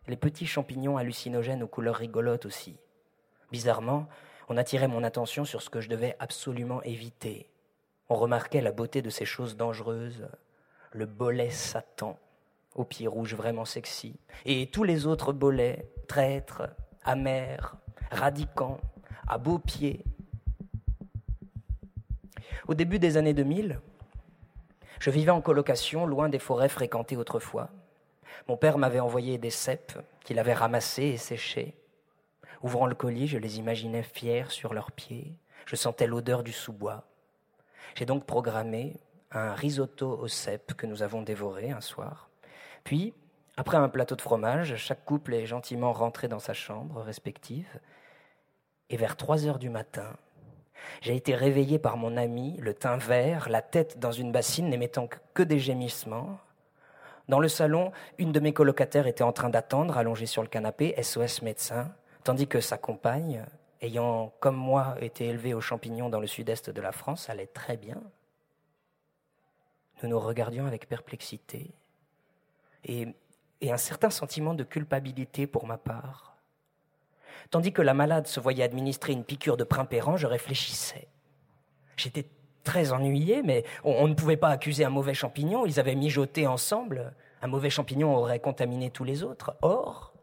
les 0.08 0.18
petits 0.18 0.46
champignons 0.46 0.98
hallucinogènes 0.98 1.64
aux 1.64 1.68
couleurs 1.68 1.96
rigolotes 1.96 2.46
aussi. 2.46 2.78
Bizarrement, 3.52 4.08
on 4.50 4.58
attirait 4.58 4.88
mon 4.88 5.04
attention 5.04 5.46
sur 5.46 5.62
ce 5.62 5.70
que 5.70 5.82
je 5.82 5.90
devais 5.90 6.16
absolument 6.20 6.82
éviter. 6.84 7.50
On 8.10 8.16
remarquait 8.16 8.62
la 8.62 8.72
beauté 8.72 9.02
de 9.02 9.10
ces 9.10 9.26
choses 9.26 9.58
dangereuses, 9.58 10.28
le 10.94 11.06
bolet 11.06 11.50
Satan, 11.50 12.18
aux 12.76 12.86
pieds 12.86 13.08
rouges 13.08 13.36
vraiment 13.36 13.66
sexy, 13.66 14.20
et 14.46 14.68
tous 14.68 14.84
les 14.84 15.06
autres 15.06 15.34
bolets, 15.34 15.90
traîtres, 16.08 16.70
amers, 17.04 17.76
radicants, 18.12 18.80
à 19.28 19.38
beaux 19.38 19.60
pieds, 19.60 20.06
au 22.68 22.74
début 22.74 23.00
des 23.00 23.18
années 23.18 23.34
2000, 23.34 23.80
je 25.00 25.10
vivais 25.10 25.32
en 25.32 25.42
colocation, 25.42 26.06
loin 26.06 26.30
des 26.30 26.40
forêts 26.40 26.70
fréquentées 26.70 27.18
autrefois. 27.18 27.70
Mon 28.48 28.58
père 28.58 28.78
m'avait 28.78 29.00
envoyé 29.00 29.38
des 29.38 29.50
cèpes 29.50 29.98
qu'il 30.24 30.40
avait 30.40 30.54
ramassés 30.54 31.04
et 31.04 31.18
séchés. 31.18 31.76
Ouvrant 32.64 32.88
le 32.88 32.96
colis, 32.96 33.28
je 33.28 33.38
les 33.38 33.60
imaginais 33.60 34.04
fiers 34.04 34.50
sur 34.50 34.74
leurs 34.74 34.92
pieds. 34.92 35.36
Je 35.66 35.76
sentais 35.76 36.08
l'odeur 36.08 36.44
du 36.44 36.52
sous-bois. 36.52 37.04
J'ai 37.96 38.06
donc 38.06 38.26
programmé 38.26 39.00
un 39.32 39.54
risotto 39.54 40.18
aux 40.18 40.28
cèpes 40.28 40.74
que 40.74 40.88
nous 40.88 41.04
avons 41.04 41.22
dévoré 41.22 41.72
un 41.72 41.82
soir. 41.82 42.30
Puis, 42.84 43.14
après 43.58 43.78
un 43.78 43.90
plateau 43.90 44.16
de 44.16 44.22
fromage, 44.22 44.76
chaque 44.76 45.06
couple 45.06 45.34
est 45.34 45.46
gentiment 45.46 45.92
rentré 45.92 46.28
dans 46.28 46.40
sa 46.40 46.54
chambre 46.54 47.02
respective. 47.02 47.80
Et 48.90 48.98
vers 48.98 49.18
trois 49.18 49.46
heures 49.46 49.60
du 49.60 49.70
matin, 49.70 50.16
j'ai 51.02 51.16
été 51.16 51.36
réveillé 51.36 51.80
par 51.80 51.98
mon 51.98 52.18
ami, 52.18 52.58
le 52.62 52.74
teint 52.74 52.98
vert, 52.98 53.50
la 53.50 53.62
tête 53.62 54.00
dans 54.00 54.12
une 54.12 54.32
bassine, 54.32 54.70
n'émettant 54.70 55.08
que 55.34 55.44
des 55.44 55.60
gémissements. 55.60 56.40
Dans 57.28 57.40
le 57.40 57.50
salon, 57.50 57.92
une 58.18 58.32
de 58.32 58.40
mes 58.40 58.54
colocataires 58.54 59.08
était 59.08 59.24
en 59.24 59.34
train 59.34 59.50
d'attendre, 59.50 59.98
allongée 59.98 60.26
sur 60.26 60.42
le 60.42 60.48
canapé, 60.48 60.96
SOS 61.02 61.42
médecin, 61.42 61.92
tandis 62.24 62.48
que 62.48 62.62
sa 62.62 62.78
compagne, 62.78 63.44
ayant, 63.82 64.32
comme 64.40 64.56
moi, 64.56 64.96
été 65.02 65.28
élevée 65.28 65.54
aux 65.54 65.62
champignons 65.62 66.10
dans 66.10 66.20
le 66.20 66.28
sud-est 66.28 66.70
de 66.70 66.82
la 66.82 66.92
France, 66.92 67.30
allait 67.30 67.48
très 67.48 67.78
bien. 67.78 68.02
Nous 70.02 70.10
nous 70.10 70.20
regardions 70.20 70.68
avec 70.68 70.88
perplexité 70.88 71.72
et, 72.86 73.08
et 73.62 73.72
un 73.72 73.78
certain 73.78 74.10
sentiment 74.10 74.54
de 74.54 74.64
culpabilité 74.64 75.48
pour 75.48 75.66
ma 75.68 75.78
part. 75.78 76.37
Tandis 77.50 77.72
que 77.72 77.82
la 77.82 77.94
malade 77.94 78.28
se 78.28 78.40
voyait 78.40 78.64
administrer 78.64 79.14
une 79.14 79.24
piqûre 79.24 79.58
de 79.58 79.64
primpéran, 79.64 80.18
je 80.18 80.28
réfléchissais. 80.28 81.08
J'étais 81.96 82.26
très 82.64 82.92
ennuyé, 82.92 83.44
mais 83.44 83.64
on, 83.84 84.08
ne 84.08 84.14
pouvait 84.14 84.38
pas 84.38 84.50
accuser 84.50 84.84
un 84.84 84.90
mauvais 84.90 85.14
champignon. 85.14 85.66
Ils 85.66 85.80
avaient 85.80 85.96
mijoté 85.96 86.48
ensemble. 86.48 87.14
Un 87.42 87.48
mauvais 87.48 87.70
champignon 87.70 88.16
aurait 88.16 88.40
contaminé 88.40 88.90
tous 88.90 89.04
les 89.04 89.24
autres. 89.24 89.56
Or, 89.62 90.14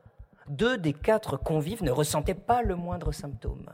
deux 0.48 0.76
des 0.76 0.92
quatre 0.92 1.36
convives 1.36 1.82
ne 1.82 1.90
ressentaient 1.90 2.34
pas 2.34 2.62
le 2.62 2.76
moindre 2.76 3.12
symptôme. 3.12 3.70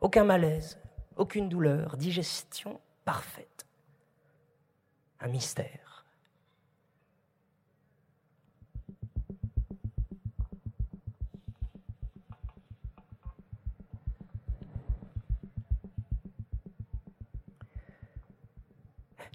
Aucun 0.00 0.24
malaise, 0.24 0.78
aucune 1.16 1.48
douleur, 1.48 1.96
digestion 1.96 2.80
parfaite. 3.04 3.66
Un 5.20 5.28
mystère. 5.28 5.89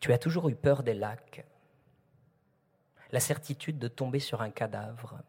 Tu 0.01 0.13
as 0.13 0.17
toujours 0.17 0.49
eu 0.49 0.55
peur 0.55 0.83
des 0.83 0.93
lacs, 0.93 1.45
la 3.11 3.19
certitude 3.19 3.79
de 3.79 3.87
tomber 3.87 4.19
sur 4.19 4.41
un 4.41 4.49
cadavre. 4.49 5.21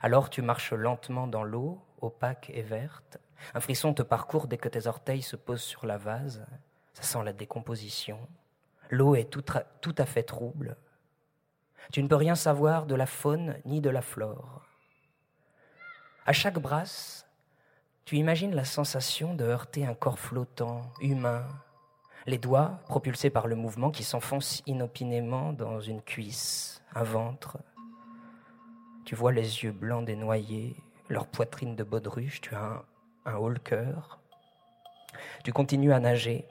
Alors 0.00 0.30
tu 0.30 0.42
marches 0.42 0.72
lentement 0.72 1.26
dans 1.26 1.44
l'eau, 1.44 1.80
opaque 2.00 2.50
et 2.54 2.62
verte. 2.62 3.18
Un 3.54 3.60
frisson 3.60 3.94
te 3.94 4.02
parcourt 4.02 4.46
dès 4.46 4.58
que 4.58 4.68
tes 4.68 4.86
orteils 4.86 5.22
se 5.22 5.36
posent 5.36 5.62
sur 5.62 5.86
la 5.86 5.98
vase. 5.98 6.44
Ça 6.94 7.02
sent 7.02 7.24
la 7.24 7.32
décomposition. 7.32 8.18
L'eau 8.90 9.14
est 9.14 9.30
tout, 9.30 9.94
à 9.98 10.06
fait 10.06 10.22
trouble. 10.22 10.76
Tu 11.92 12.02
ne 12.02 12.08
peux 12.08 12.16
rien 12.16 12.34
savoir 12.34 12.86
de 12.86 12.94
la 12.94 13.06
faune 13.06 13.56
ni 13.64 13.80
de 13.80 13.90
la 13.90 14.02
flore. 14.02 14.66
À 16.26 16.32
chaque 16.32 16.58
brasse, 16.58 17.26
tu 18.04 18.16
imagines 18.16 18.54
la 18.54 18.64
sensation 18.64 19.34
de 19.34 19.44
heurter 19.44 19.86
un 19.86 19.94
corps 19.94 20.18
flottant, 20.18 20.92
humain, 21.00 21.46
les 22.30 22.38
doigts 22.38 22.78
propulsés 22.86 23.28
par 23.28 23.48
le 23.48 23.56
mouvement 23.56 23.90
qui 23.90 24.04
s'enfonce 24.04 24.62
inopinément 24.66 25.52
dans 25.52 25.80
une 25.80 26.00
cuisse, 26.00 26.80
un 26.94 27.02
ventre. 27.02 27.58
Tu 29.04 29.16
vois 29.16 29.32
les 29.32 29.64
yeux 29.64 29.72
blancs 29.72 30.04
des 30.04 30.14
noyés, 30.14 30.76
leur 31.08 31.26
poitrine 31.26 31.74
de 31.74 31.82
baudruche, 31.82 32.40
tu 32.40 32.54
as 32.54 32.62
un, 32.62 32.84
un 33.26 33.36
haut 33.36 33.52
cœur. 33.52 34.20
Tu 35.42 35.52
continues 35.52 35.92
à 35.92 35.98
nager. 35.98 36.46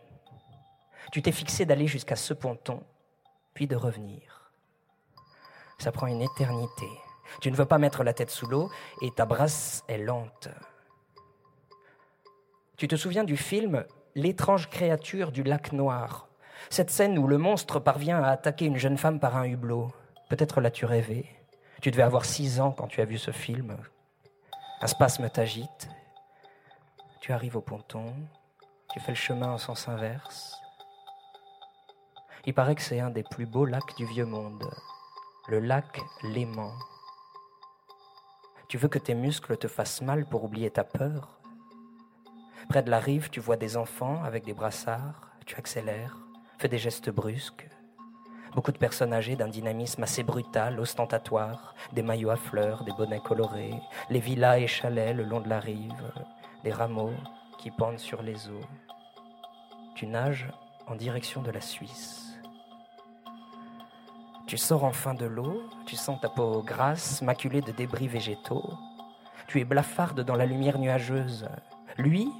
Tu 1.13 1.21
t'es 1.21 1.31
fixé 1.31 1.65
d'aller 1.65 1.87
jusqu'à 1.87 2.17
ce 2.17 2.33
ponton, 2.33 2.83
puis 3.53 3.65
de 3.65 3.77
revenir. 3.77 4.51
Ça 5.77 5.93
prend 5.93 6.07
une 6.07 6.21
éternité. 6.21 6.89
Tu 7.39 7.49
ne 7.49 7.55
veux 7.55 7.65
pas 7.65 7.77
mettre 7.77 8.03
la 8.03 8.13
tête 8.13 8.31
sous 8.31 8.47
l'eau 8.47 8.69
et 9.01 9.11
ta 9.11 9.25
brasse 9.25 9.85
est 9.87 9.97
lente. 9.97 10.49
Tu 12.75 12.89
te 12.89 12.97
souviens 12.97 13.23
du 13.23 13.37
film 13.37 13.85
L'étrange 14.15 14.69
créature 14.69 15.31
du 15.31 15.43
lac 15.43 15.71
noir 15.71 16.27
Cette 16.69 16.89
scène 16.89 17.19
où 17.19 17.27
le 17.27 17.37
monstre 17.37 17.79
parvient 17.79 18.21
à 18.23 18.29
attaquer 18.29 18.65
une 18.65 18.77
jeune 18.77 18.97
femme 18.97 19.19
par 19.19 19.37
un 19.37 19.45
hublot. 19.45 19.91
Peut-être 20.29 20.61
l'as-tu 20.61 20.85
rêvé. 20.85 21.29
Tu 21.81 21.91
devais 21.91 22.03
avoir 22.03 22.25
six 22.25 22.59
ans 22.59 22.71
quand 22.71 22.87
tu 22.87 23.01
as 23.01 23.05
vu 23.05 23.17
ce 23.17 23.31
film. 23.31 23.77
Un 24.81 24.87
spasme 24.87 25.29
t'agite. 25.29 25.89
Tu 27.21 27.31
arrives 27.33 27.55
au 27.55 27.61
ponton. 27.61 28.13
Tu 28.91 28.99
fais 28.99 29.11
le 29.11 29.15
chemin 29.15 29.51
en 29.51 29.57
sens 29.59 29.87
inverse. 29.87 30.59
Il 32.45 32.53
paraît 32.53 32.75
que 32.75 32.81
c'est 32.81 32.99
un 32.99 33.11
des 33.11 33.23
plus 33.23 33.45
beaux 33.45 33.65
lacs 33.65 33.95
du 33.97 34.05
vieux 34.05 34.25
monde. 34.25 34.67
Le 35.47 35.59
lac 35.59 35.99
Léman. 36.23 36.73
Tu 38.67 38.77
veux 38.77 38.87
que 38.87 38.99
tes 38.99 39.15
muscles 39.15 39.57
te 39.57 39.67
fassent 39.67 40.01
mal 40.01 40.25
pour 40.25 40.43
oublier 40.43 40.71
ta 40.71 40.83
peur? 40.83 41.38
Près 42.67 42.83
de 42.83 42.91
la 42.91 42.99
rive, 42.99 43.29
tu 43.29 43.39
vois 43.39 43.57
des 43.57 43.77
enfants 43.77 44.21
avec 44.23 44.45
des 44.45 44.53
brassards, 44.53 45.29
tu 45.45 45.55
accélères, 45.55 46.17
fais 46.57 46.67
des 46.67 46.77
gestes 46.77 47.09
brusques. 47.09 47.67
Beaucoup 48.53 48.71
de 48.71 48.77
personnes 48.77 49.13
âgées 49.13 49.35
d'un 49.35 49.47
dynamisme 49.47 50.03
assez 50.03 50.23
brutal, 50.23 50.79
ostentatoire, 50.79 51.75
des 51.93 52.01
maillots 52.01 52.31
à 52.31 52.35
fleurs, 52.35 52.83
des 52.83 52.91
bonnets 52.91 53.21
colorés, 53.21 53.79
les 54.09 54.19
villas 54.19 54.59
et 54.59 54.67
chalets 54.67 55.15
le 55.15 55.23
long 55.23 55.39
de 55.39 55.49
la 55.49 55.59
rive, 55.59 56.11
des 56.63 56.71
rameaux 56.71 57.13
qui 57.57 57.71
pendent 57.71 57.99
sur 57.99 58.21
les 58.21 58.49
eaux. 58.49 58.65
Tu 59.95 60.07
nages 60.07 60.47
en 60.87 60.95
direction 60.95 61.41
de 61.41 61.51
la 61.51 61.61
Suisse. 61.61 62.39
Tu 64.47 64.57
sors 64.57 64.83
enfin 64.83 65.13
de 65.13 65.25
l'eau, 65.25 65.61
tu 65.85 65.95
sens 65.95 66.19
ta 66.19 66.29
peau 66.29 66.63
grasse, 66.63 67.21
maculée 67.21 67.61
de 67.61 67.71
débris 67.71 68.07
végétaux. 68.07 68.73
Tu 69.47 69.59
es 69.59 69.63
blafarde 69.63 70.21
dans 70.21 70.35
la 70.35 70.47
lumière 70.47 70.79
nuageuse. 70.79 71.47
Lui, 71.97 72.31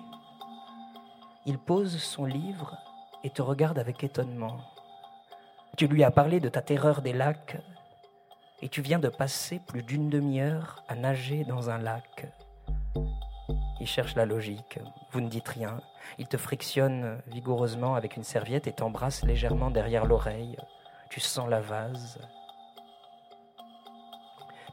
il 1.46 1.58
pose 1.58 1.98
son 1.98 2.26
livre 2.26 2.78
et 3.24 3.30
te 3.30 3.42
regarde 3.42 3.80
avec 3.80 4.04
étonnement. 4.04 4.58
Tu 5.78 5.88
lui 5.88 6.04
as 6.04 6.12
parlé 6.12 6.40
de 6.40 6.50
ta 6.50 6.62
terreur 6.62 7.02
des 7.02 7.14
lacs 7.14 7.58
et 8.62 8.70
tu 8.70 8.82
viens 8.82 9.00
de 9.00 9.08
passer 9.08 9.60
plus 9.60 9.84
d'une 9.84 10.10
demi-heure 10.10 10.84
à 10.88 10.96
nager 10.96 11.46
dans 11.46 11.70
un 11.70 11.78
lac. 11.78 12.28
Il 13.80 13.88
cherche 13.88 14.16
la 14.16 14.26
logique. 14.26 14.80
Vous 15.12 15.22
ne 15.22 15.30
dites 15.30 15.48
rien. 15.48 15.80
Il 16.18 16.28
te 16.28 16.36
frictionne 16.36 17.22
vigoureusement 17.28 17.96
avec 17.96 18.18
une 18.18 18.24
serviette 18.24 18.68
et 18.68 18.74
t'embrasse 18.74 19.24
légèrement 19.24 19.72
derrière 19.72 20.06
l'oreille. 20.06 20.58
Tu 21.10 21.22
sens 21.22 21.50
la 21.50 21.62
vase. 21.62 22.20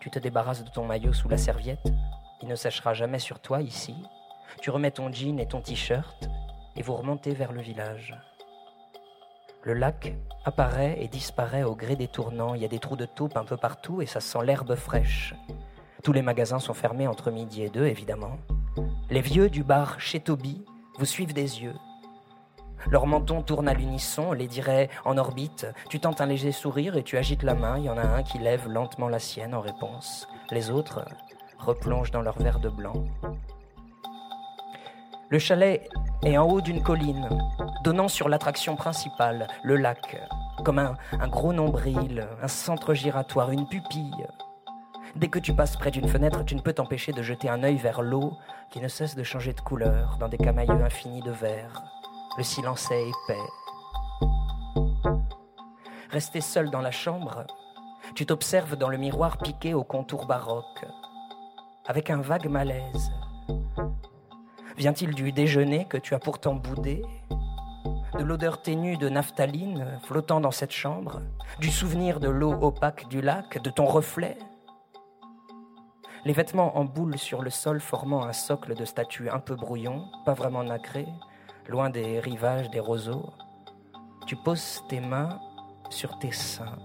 Tu 0.00 0.11
te 0.11 0.18
débarrasses 0.18 0.64
de 0.64 0.70
ton 0.70 0.85
maillot 0.85 1.12
sous 1.12 1.28
la 1.28 1.38
serviette. 1.38 1.92
Il 2.42 2.49
ne 2.49 2.56
séchera 2.56 2.94
jamais 2.94 3.20
sur 3.20 3.40
toi 3.40 3.62
ici. 3.62 3.94
Tu 4.61 4.70
remets 4.70 4.90
ton 4.90 5.12
jean 5.12 5.38
et 5.38 5.46
ton 5.46 5.61
t-shirt 5.61 6.28
et 6.76 6.83
vous 6.83 6.95
remontez 6.95 7.35
vers 7.35 7.52
le 7.52 7.61
village. 7.61 8.16
Le 9.62 9.75
lac 9.75 10.14
apparaît 10.45 10.97
et 11.00 11.09
disparaît 11.09 11.64
au 11.64 11.75
gré 11.75 11.97
des 11.97 12.09
tournants. 12.09 12.54
Il 12.54 12.62
y 12.62 12.64
a 12.64 12.68
des 12.68 12.78
trous 12.78 12.97
de 12.97 13.06
taupe 13.06 13.36
un 13.36 13.45
peu 13.45 13.56
partout 13.56 14.00
et 14.00 14.06
ça 14.06 14.21
sent 14.21 14.45
l'herbe 14.45 14.76
fraîche. 14.76 15.34
Tous 16.04 16.12
les 16.12 16.23
magasins 16.23 16.60
sont 16.60 16.75
fermés 16.75 17.08
entre 17.08 17.32
midi 17.32 17.62
et 17.62 17.69
deux, 17.69 17.86
évidemment. 17.86 18.39
Les 19.10 19.21
vieux 19.21 19.50
du 19.50 19.65
bar 19.65 19.99
chez 20.00 20.21
Toby 20.21 20.65
vous 20.99 21.04
suivent 21.04 21.32
des 21.32 21.62
yeux. 21.62 21.75
Leur 22.89 23.06
menton 23.06 23.43
tourne 23.43 23.67
à 23.67 23.75
l'unisson, 23.75 24.32
les 24.32 24.47
dirait 24.47 24.89
en 25.04 25.19
orbite. 25.19 25.67
Tu 25.91 25.99
tentes 25.99 26.21
un 26.21 26.26
léger 26.26 26.52
sourire 26.52 26.97
et 26.97 27.02
tu 27.02 27.17
agites 27.17 27.43
la 27.43 27.54
main. 27.54 27.78
Il 27.78 27.84
y 27.84 27.91
en 27.91 27.99
a 27.99 28.06
un 28.06 28.23
qui 28.23 28.39
lève 28.39 28.69
lentement 28.69 29.08
la 29.08 29.19
sienne 29.19 29.54
en 29.54 29.60
réponse. 29.60 30.28
Les 30.52 30.71
autres 30.71 31.04
replongent 31.58 32.12
dans 32.12 32.23
leur 32.23 32.39
verre 32.39 32.60
de 32.60 32.69
blanc. 32.69 33.02
Le 35.28 35.41
chalet 35.41 35.89
est 36.23 36.39
en 36.39 36.49
haut 36.49 36.60
d'une 36.60 36.84
colline, 36.84 37.28
donnant 37.82 38.06
sur 38.06 38.28
l'attraction 38.28 38.76
principale, 38.76 39.49
le 39.65 39.76
lac, 39.76 40.17
comme 40.65 40.78
un, 40.78 40.95
gros 41.26 41.52
nombril, 41.52 42.28
un 42.41 42.47
centre 42.47 42.95
giratoire, 42.95 43.50
une 43.50 43.67
pupille. 43.67 44.26
Dès 45.17 45.26
que 45.26 45.41
tu 45.41 45.52
passes 45.52 45.76
près 45.76 45.91
d'une 45.91 46.06
fenêtre, 46.06 46.45
tu 46.45 46.54
ne 46.54 46.60
peux 46.60 46.73
t'empêcher 46.73 47.10
de 47.10 47.23
jeter 47.23 47.49
un 47.49 47.65
œil 47.65 47.76
vers 47.76 48.02
l'eau 48.02 48.34
qui 48.71 48.80
ne 48.80 48.86
cesse 48.86 49.17
de 49.17 49.25
changer 49.25 49.52
de 49.52 49.60
couleur 49.60 50.17
dans 50.21 50.28
des 50.28 50.39
camailleux 50.39 50.84
infinis 50.84 51.23
de 51.23 51.32
verre. 51.32 51.82
Le 52.39 52.45
silence 52.45 52.89
est 52.93 53.08
épais. 53.08 53.41
Resté 56.10 56.41
seul 56.41 56.71
dans 56.71 56.82
la 56.82 56.93
chambre, 56.93 57.47
tu 58.15 58.26
t'observes 58.26 58.76
dans 58.76 58.91
le 58.91 58.97
miroir 58.97 59.39
piqué 59.39 59.75
au 59.75 59.82
contour 59.82 60.26
baroque, 60.26 60.84
avec 61.89 62.10
un 62.10 62.21
vague 62.21 62.49
malaise. 62.49 63.10
Vient-il 64.76 65.15
du 65.15 65.32
déjeuner 65.32 65.86
que 65.86 65.97
tu 65.97 66.15
as 66.15 66.19
pourtant 66.19 66.54
boudé 66.54 67.02
De 68.19 68.23
l'odeur 68.23 68.60
ténue 68.60 68.99
de 68.99 69.08
naphtaline 69.08 69.99
flottant 70.02 70.39
dans 70.39 70.50
cette 70.50 70.73
chambre 70.73 71.23
Du 71.60 71.71
souvenir 71.71 72.21
de 72.21 72.28
l'eau 72.28 72.52
opaque 72.52 73.08
du 73.08 73.23
lac 73.23 73.62
De 73.62 73.71
ton 73.71 73.86
reflet 73.86 74.36
Les 76.26 76.34
vêtements 76.34 76.76
en 76.76 76.84
boule 76.84 77.17
sur 77.17 77.41
le 77.41 77.49
sol 77.49 77.80
formant 77.80 78.25
un 78.25 78.34
socle 78.34 78.75
de 78.75 78.84
statues 78.84 79.30
un 79.30 79.39
peu 79.39 79.54
brouillon, 79.54 80.04
pas 80.26 80.34
vraiment 80.34 80.62
nacré, 80.62 81.06
loin 81.69 81.89
des 81.89 82.21
rivages 82.21 82.69
des 82.69 82.80
roseaux, 82.80 83.32
tu 84.26 84.36
poses 84.36 84.82
tes 84.91 85.00
mains 85.00 85.41
sur 85.89 86.19
tes 86.19 86.32
seins, 86.32 86.78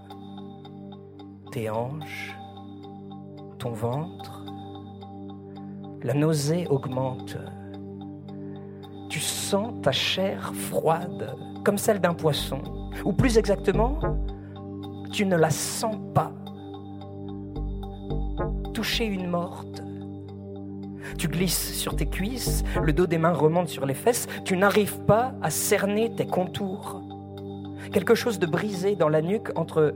tes 1.50 1.68
hanches, 1.68 2.34
ton 3.58 3.72
ventre. 3.72 4.44
La 6.02 6.14
nausée 6.14 6.66
augmente. 6.68 7.36
Sens 9.52 9.74
ta 9.82 9.92
chair 9.92 10.50
froide, 10.54 11.36
comme 11.62 11.76
celle 11.76 12.00
d'un 12.00 12.14
poisson, 12.14 12.62
ou 13.04 13.12
plus 13.12 13.36
exactement, 13.36 13.98
tu 15.12 15.26
ne 15.26 15.36
la 15.36 15.50
sens 15.50 15.96
pas. 16.14 16.32
Toucher 18.72 19.04
une 19.04 19.26
morte, 19.26 19.82
tu 21.18 21.28
glisses 21.28 21.74
sur 21.74 21.96
tes 21.96 22.06
cuisses, 22.06 22.64
le 22.82 22.94
dos 22.94 23.06
des 23.06 23.18
mains 23.18 23.34
remonte 23.34 23.68
sur 23.68 23.84
les 23.84 23.92
fesses, 23.92 24.26
tu 24.46 24.56
n'arrives 24.56 25.00
pas 25.00 25.34
à 25.42 25.50
cerner 25.50 26.14
tes 26.14 26.26
contours. 26.26 27.02
Quelque 27.92 28.14
chose 28.14 28.38
de 28.38 28.46
brisé 28.46 28.96
dans 28.96 29.10
la 29.10 29.20
nuque 29.20 29.50
entre 29.54 29.92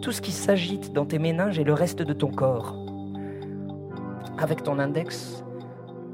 tout 0.00 0.12
ce 0.12 0.20
qui 0.20 0.30
s'agite 0.30 0.92
dans 0.92 1.06
tes 1.06 1.18
méninges 1.18 1.58
et 1.58 1.64
le 1.64 1.74
reste 1.74 2.02
de 2.02 2.12
ton 2.12 2.30
corps. 2.30 2.78
Avec 4.38 4.62
ton 4.62 4.78
index, 4.78 5.42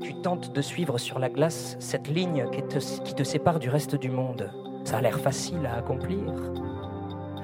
tu 0.09 0.14
tentes 0.14 0.55
de 0.55 0.62
suivre 0.62 0.97
sur 0.97 1.18
la 1.18 1.29
glace 1.29 1.77
cette 1.81 2.09
ligne 2.09 2.47
qui 2.51 3.14
te, 3.14 3.23
sépare 3.23 3.59
du 3.59 3.68
reste 3.68 3.94
du 3.94 4.09
monde. 4.09 4.51
Ça 4.85 4.97
a 4.97 5.01
l'air 5.03 5.21
facile 5.21 5.66
à 5.66 5.77
accomplir. 5.77 6.33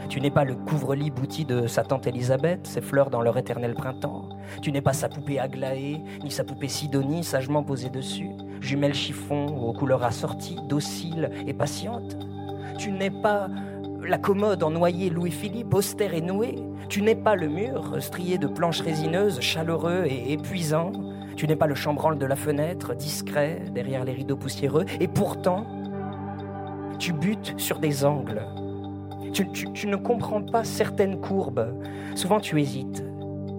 Tu 0.09 0.19
n'es 0.19 0.31
pas 0.31 0.45
le 0.45 0.55
couvre-lit 0.55 1.11
bouti 1.11 1.45
de 1.45 1.67
sa 1.67 1.85
tante 1.85 2.07
Elisabeth, 2.07 2.67
ses 2.67 2.81
fleurs 2.81 3.11
dans 3.11 3.21
leur 3.21 3.37
éternel 3.37 3.75
printemps. 3.75 4.31
Tu 4.63 4.73
n'es 4.73 4.81
pas 4.81 4.95
sa 4.95 5.11
poupée 5.11 5.39
Aglaé, 5.39 6.01
ni 6.23 6.31
sa 6.31 6.43
poupée 6.43 6.69
Sidonie 6.69 7.23
sagement 7.23 7.63
posée 7.63 7.91
dessus, 7.91 8.31
jumelle 8.63 8.95
chiffon 8.95 9.45
aux 9.45 9.75
couleurs 9.75 10.03
assorties, 10.03 10.57
docile 10.67 11.33
et 11.47 11.53
patiente. 11.53 12.17
Tu 12.79 12.93
n'es 12.93 13.11
pas 13.11 13.49
la 14.03 14.17
commode 14.17 14.63
en 14.63 14.71
noyer 14.71 15.11
Louis-Philippe, 15.11 15.75
austère 15.75 16.15
et 16.15 16.23
nouée. 16.23 16.57
Tu 16.89 17.03
n'es 17.03 17.15
pas 17.15 17.37
le 17.37 17.49
mur 17.49 17.97
strié 18.01 18.39
de 18.39 18.47
planches 18.47 18.81
résineuses, 18.81 19.41
chaleureux 19.43 20.05
et 20.07 20.33
épuisant. 20.33 20.93
Tu 21.37 21.47
n'es 21.47 21.57
pas 21.57 21.67
le 21.67 21.75
chambranle 21.75 22.19
de 22.19 22.27
la 22.27 22.37
fenêtre, 22.37 22.95
discret 22.95 23.63
derrière 23.73 24.05
les 24.05 24.13
rideaux 24.13 24.37
poussiéreux. 24.37 24.85
Et 25.01 25.09
pourtant, 25.09 25.67
tu 26.99 27.13
butes 27.13 27.55
sur 27.57 27.79
des 27.79 28.05
angles 28.05 28.43
tu, 29.43 29.87
ne 29.89 29.97
comprends 29.97 30.43
pas 30.43 30.65
certaines 30.65 31.21
courbes. 31.21 31.75
Souvent 32.15 32.41
tu 32.41 32.61
hésites. 32.61 33.05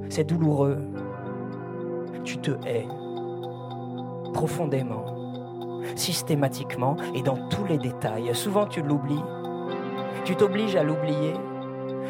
C'est 0.10 0.24
douloureux. 0.24 0.78
Tu 2.24 2.38
te 2.38 2.52
hais. 2.66 2.88
Profondément. 4.34 5.06
Systématiquement 5.96 6.96
et 7.14 7.22
dans 7.22 7.38
tous 7.50 7.66
les 7.66 7.78
détails. 7.78 8.34
Souvent 8.34 8.66
tu 8.66 8.82
l'oublies. 8.82 9.24
Tu 10.24 10.36
t'obliges 10.36 10.76
à 10.76 10.84
l'oublier. 10.84 11.34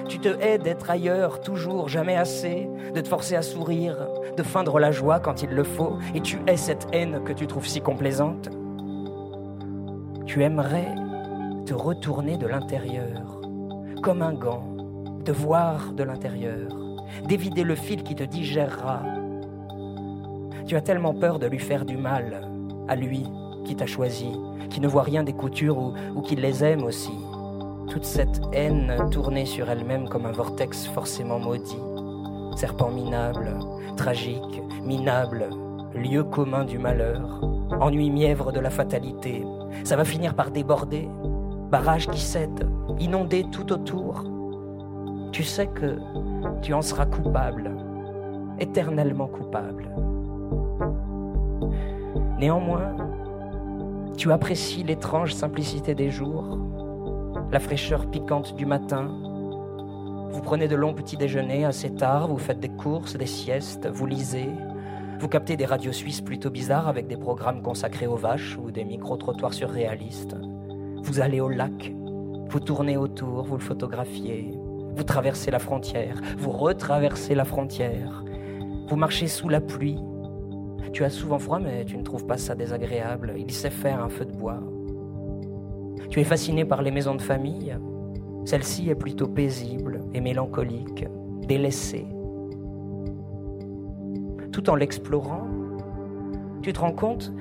Tu 0.07 0.19
te 0.19 0.29
hais 0.29 0.57
d'être 0.59 0.89
ailleurs, 0.91 1.41
toujours, 1.41 1.89
jamais 1.89 2.15
assez, 2.15 2.69
de 2.93 3.01
te 3.01 3.07
forcer 3.07 3.35
à 3.35 3.41
sourire, 3.41 4.07
de 4.37 4.43
feindre 4.43 4.79
la 4.79 4.91
joie 4.91 5.19
quand 5.19 5.41
il 5.41 5.49
le 5.49 5.63
faut, 5.63 5.97
et 6.13 6.21
tu 6.21 6.37
hais 6.47 6.57
cette 6.57 6.87
haine 6.93 7.23
que 7.23 7.33
tu 7.33 7.47
trouves 7.47 7.67
si 7.67 7.81
complaisante. 7.81 8.49
Tu 10.27 10.43
aimerais 10.43 10.93
te 11.65 11.73
retourner 11.73 12.37
de 12.37 12.45
l'intérieur, 12.45 13.41
comme 14.03 14.21
un 14.21 14.33
gant, 14.33 14.75
te 15.23 15.31
voir 15.31 15.93
de 15.93 16.03
l'intérieur, 16.03 16.69
d'évider 17.27 17.63
le 17.63 17.75
fil 17.75 18.03
qui 18.03 18.13
te 18.13 18.23
digérera. 18.23 19.01
Tu 20.67 20.75
as 20.75 20.81
tellement 20.81 21.15
peur 21.15 21.39
de 21.39 21.47
lui 21.47 21.59
faire 21.59 21.83
du 21.83 21.97
mal, 21.97 22.47
à 22.87 22.95
lui 22.95 23.25
qui 23.65 23.75
t'a 23.75 23.87
choisi, 23.87 24.29
qui 24.69 24.81
ne 24.81 24.87
voit 24.87 25.03
rien 25.03 25.23
des 25.23 25.33
coutures 25.33 25.79
ou, 25.79 25.93
ou 26.15 26.21
qui 26.21 26.35
les 26.35 26.63
aime 26.63 26.83
aussi. 26.83 27.13
Toute 27.89 28.03
cette 28.03 28.41
haine 28.51 29.09
tournée 29.11 29.45
sur 29.45 29.69
elle-même 29.69 30.09
comme 30.09 30.25
un 30.25 30.31
vortex 30.31 30.87
forcément 30.87 31.39
maudit. 31.39 31.79
Serpent 32.55 32.89
minable, 32.89 33.59
tragique, 33.95 34.61
minable, 34.83 35.49
lieu 35.93 36.23
commun 36.23 36.65
du 36.65 36.77
malheur, 36.77 37.41
ennui 37.79 38.09
mièvre 38.09 38.51
de 38.51 38.59
la 38.59 38.69
fatalité. 38.69 39.45
Ça 39.83 39.95
va 39.95 40.03
finir 40.03 40.35
par 40.35 40.51
déborder, 40.51 41.09
barrage 41.69 42.07
qui 42.07 42.19
cède, 42.19 42.67
inonder 42.99 43.45
tout 43.51 43.71
autour. 43.71 44.23
Tu 45.31 45.43
sais 45.43 45.67
que 45.67 45.99
tu 46.61 46.73
en 46.73 46.81
seras 46.81 47.05
coupable, 47.05 47.71
éternellement 48.59 49.27
coupable. 49.27 49.89
Néanmoins, 52.39 52.95
tu 54.17 54.31
apprécies 54.31 54.83
l'étrange 54.83 55.33
simplicité 55.33 55.95
des 55.95 56.09
jours, 56.09 56.57
la 57.55 57.61
fraîcheur 57.61 58.11
piquante 58.11 58.53
du 58.57 58.65
matin. 58.65 59.07
Vous 60.29 60.41
prenez 60.41 60.67
de 60.67 60.75
longs 60.75 60.93
petits 60.93 61.15
déjeuners 61.15 61.63
assez 61.63 61.89
tard, 61.89 62.27
vous 62.27 62.37
faites 62.37 62.59
des 62.59 62.67
courses, 62.67 63.15
des 63.15 63.27
siestes, 63.27 63.87
vous 63.87 64.05
lisez, 64.05 64.49
vous 65.21 65.29
captez 65.29 65.55
des 65.55 65.63
radios 65.63 65.93
suisses 65.93 66.19
plutôt 66.19 66.49
bizarres 66.49 66.89
avec 66.89 67.07
des 67.07 67.15
programmes 67.15 67.61
consacrés 67.61 68.07
aux 68.07 68.17
vaches 68.17 68.57
ou 68.61 68.71
des 68.71 68.83
micro-trottoirs 68.83 69.53
surréalistes. 69.53 70.35
Vous 71.01 71.21
allez 71.21 71.39
au 71.39 71.47
lac, 71.47 71.93
vous 72.49 72.59
tournez 72.59 72.97
autour, 72.97 73.45
vous 73.45 73.55
le 73.55 73.63
photographiez, 73.63 74.51
vous 74.93 75.03
traversez 75.05 75.49
la 75.49 75.59
frontière, 75.59 76.19
vous 76.37 76.51
retraversez 76.51 77.35
la 77.35 77.45
frontière, 77.45 78.25
vous 78.89 78.97
marchez 78.97 79.27
sous 79.27 79.47
la 79.47 79.61
pluie. 79.61 79.97
Tu 80.91 81.05
as 81.05 81.09
souvent 81.09 81.39
froid, 81.39 81.59
mais 81.59 81.85
tu 81.85 81.95
ne 81.95 82.03
trouves 82.03 82.25
pas 82.25 82.37
ça 82.37 82.53
désagréable. 82.53 83.33
Il 83.37 83.51
sait 83.51 83.69
faire 83.69 84.03
un 84.03 84.09
feu 84.09 84.25
de 84.25 84.35
bois. 84.35 84.59
Tu 86.09 86.19
es 86.19 86.23
fasciné 86.23 86.65
par 86.65 86.81
les 86.81 86.91
maisons 86.91 87.15
de 87.15 87.21
famille. 87.21 87.75
Celle-ci 88.45 88.89
est 88.89 88.95
plutôt 88.95 89.27
paisible 89.27 90.01
et 90.13 90.21
mélancolique, 90.21 91.05
délaissée. 91.47 92.05
Tout 94.51 94.69
en 94.69 94.75
l'explorant, 94.75 95.47
tu 96.61 96.71
te 96.73 96.79
rends 96.79 96.93
compte 96.93 97.33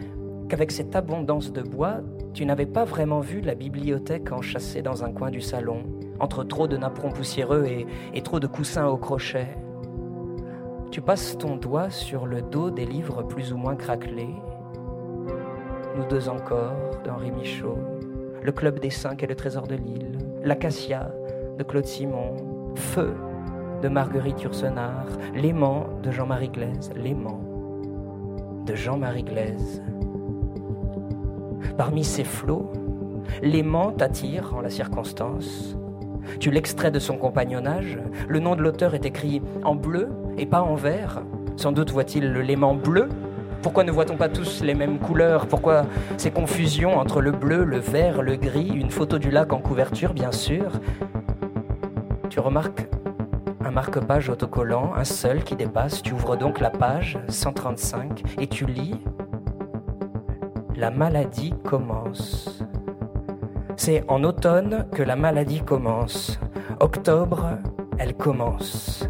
qu'avec 0.48 0.70
cette 0.70 0.96
abondance 0.96 1.52
de 1.52 1.62
bois, 1.62 2.00
tu 2.32 2.44
n'avais 2.44 2.66
pas 2.66 2.84
vraiment 2.84 3.20
vu 3.20 3.40
la 3.40 3.54
bibliothèque 3.54 4.32
enchâssée 4.32 4.82
dans 4.82 5.04
un 5.04 5.12
coin 5.12 5.30
du 5.30 5.40
salon, 5.40 5.84
entre 6.20 6.42
trop 6.44 6.66
de 6.66 6.76
napperons 6.76 7.10
poussiéreux 7.10 7.66
et, 8.12 8.22
trop 8.22 8.40
de 8.40 8.46
coussins 8.46 8.86
au 8.86 8.96
crochet. 8.96 9.56
Tu 10.90 11.00
passes 11.00 11.38
ton 11.38 11.56
doigt 11.56 11.90
sur 11.90 12.26
le 12.26 12.42
dos 12.42 12.70
des 12.70 12.86
livres 12.86 13.22
plus 13.22 13.52
ou 13.52 13.56
moins 13.56 13.76
craquelés. 13.76 14.34
Nous 15.96 16.04
deux 16.08 16.28
encore, 16.28 16.74
d'Henri 17.04 17.30
Michaud, 17.30 17.78
Le 18.44 18.52
Club 18.52 18.78
des 18.78 18.90
Cinq 18.90 19.22
et 19.22 19.26
le 19.26 19.34
Trésor 19.34 19.66
de 19.66 19.74
l'île, 19.74 20.18
L'Acacia 20.42 21.10
de 21.56 21.62
Claude 21.62 21.86
Simon, 21.86 22.74
Feu 22.74 23.14
de 23.82 23.88
Marguerite 23.88 24.42
Yourcenar, 24.42 25.06
L'aimant 25.34 25.86
de 26.02 26.10
Jean-Marie 26.10 26.50
Glaise, 26.50 26.90
L'aimant 26.94 27.40
de 28.66 28.74
Jean-Marie 28.74 29.22
Glaise. 29.22 29.82
Parmi 31.78 32.04
ces 32.04 32.24
flots, 32.24 32.70
l'aimant 33.42 33.92
t'attire 33.92 34.54
en 34.54 34.60
la 34.60 34.68
circonstance. 34.68 35.78
Tu 36.38 36.50
l'extrais 36.50 36.90
de 36.90 36.98
son 36.98 37.16
compagnonnage. 37.16 37.98
Le 38.28 38.40
nom 38.40 38.56
de 38.56 38.62
l'auteur 38.62 38.94
est 38.94 39.06
écrit 39.06 39.40
en 39.64 39.74
bleu 39.74 40.10
et 40.36 40.44
pas 40.44 40.60
en 40.60 40.74
vert. 40.74 41.22
Sans 41.56 41.72
doute 41.72 41.90
voit-il 41.90 42.30
l'aimant 42.30 42.74
bleu. 42.74 43.08
Pourquoi 43.64 43.82
ne 43.82 43.90
voit-on 43.90 44.18
pas 44.18 44.28
tous 44.28 44.62
les 44.62 44.74
mêmes 44.74 44.98
couleurs? 44.98 45.46
Pourquoi 45.46 45.86
ces 46.18 46.30
confusions 46.30 46.98
entre 46.98 47.22
le 47.22 47.32
bleu, 47.32 47.64
le 47.64 47.78
vert, 47.78 48.20
le 48.20 48.36
gris 48.36 48.68
Une 48.68 48.90
photo 48.90 49.18
du 49.18 49.30
lac 49.30 49.54
en 49.54 49.58
couverture, 49.58 50.12
bien 50.12 50.32
sûr? 50.32 50.70
Tu 52.28 52.40
remarques 52.40 52.86
un 53.64 53.70
marque-page 53.70 54.28
autocollant, 54.28 54.92
un 54.94 55.04
seul 55.04 55.42
qui 55.44 55.56
dépasse. 55.56 56.02
Tu 56.02 56.12
ouvres 56.12 56.36
donc 56.36 56.60
la 56.60 56.68
page 56.68 57.18
135 57.28 58.36
et 58.38 58.48
tu 58.48 58.66
lis 58.66 59.00
la 60.76 60.90
maladie 60.90 61.54
commence. 61.64 62.62
C'est 63.76 64.04
en 64.08 64.24
automne 64.24 64.84
que 64.92 65.02
la 65.02 65.16
maladie 65.16 65.62
commence. 65.62 66.38
Octobre, 66.80 67.52
elle 67.96 68.14
commence. 68.14 69.08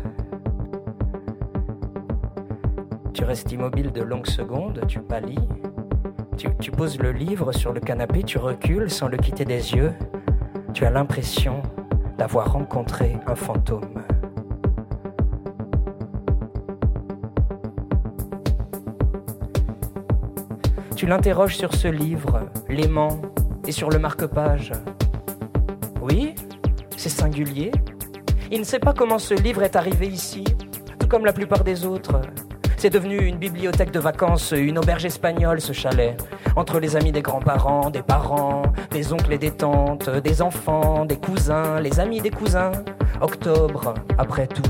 Tu 3.15 3.23
restes 3.23 3.53
immobile 3.53 3.93
de 3.93 4.03
longues 4.03 4.27
secondes, 4.27 4.81
tu 4.89 4.99
pâlis. 4.99 5.39
Tu, 6.37 6.49
tu, 6.61 6.73
poses 6.73 6.99
le 6.99 7.13
livre 7.13 7.53
sur 7.53 7.73
le 7.73 7.79
canapé, 7.79 8.25
tu 8.25 8.39
recules 8.39 8.91
sans 8.91 9.07
le 9.07 9.17
quitter 9.17 9.45
des 9.45 9.73
yeux. 9.73 9.93
Tu 10.73 10.85
as 10.85 10.91
l'impression 10.91 11.63
d'avoir 12.19 12.53
rencontré 12.53 13.17
un 13.29 13.37
fantôme. 13.37 14.03
Tu 20.97 21.07
l'interroges 21.07 21.57
sur 21.57 21.73
ce 21.73 21.87
livre, 21.87 22.41
l'aimant, 22.69 23.21
et 23.65 23.73
sur 23.73 23.91
le 23.91 24.01
marque-page. 24.01 24.73
Oui, 26.03 26.35
c'est 26.97 27.09
singulier. 27.09 27.71
Il 28.51 28.59
ne 28.59 28.65
sait 28.65 28.81
pas 28.81 28.93
comment 28.93 29.21
ce 29.21 29.35
livre 29.35 29.63
est 29.63 29.77
arrivé 29.77 30.09
ici, 30.09 30.43
tout 30.99 31.07
comme 31.07 31.25
la 31.25 31.33
plupart 31.33 31.63
des 31.63 31.87
autres. 31.87 32.21
C'est 32.77 32.91
devenu 32.91 33.19
une 33.19 33.39
bibliothèque 33.39 33.91
de 33.91 33.99
vacances, 33.99 34.53
une 34.53 34.79
auberge 34.79 35.05
espagnole, 35.05 35.61
ce 35.61 35.73
chalet. 35.73 36.17
Entre 36.57 36.81
les 36.81 36.97
amis 36.97 37.13
des 37.13 37.23
grands-parents, 37.23 37.91
des 37.91 38.03
parents, 38.03 38.63
des 38.91 39.13
oncles 39.13 39.33
et 39.33 39.39
des 39.39 39.51
tantes, 39.51 40.11
des 40.11 40.43
enfants, 40.43 41.05
des 41.05 41.17
cousins, 41.17 41.81
les 41.81 42.01
amis 42.01 42.21
des 42.21 42.31
cousins. 42.31 42.73
Octobre, 43.21 43.95
après 44.19 44.47
tout, 44.47 44.63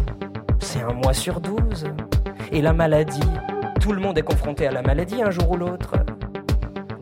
c'est 0.60 0.82
un 0.82 0.92
mois 0.92 1.14
sur 1.14 1.40
douze. 1.40 1.86
Et 2.52 2.62
la 2.62 2.72
maladie, 2.72 3.20
tout 3.80 3.92
le 3.92 4.00
monde 4.00 4.16
est 4.18 4.22
confronté 4.22 4.66
à 4.66 4.70
la 4.70 4.82
maladie 4.82 5.22
un 5.22 5.30
jour 5.30 5.50
ou 5.50 5.56
l'autre. 5.56 5.94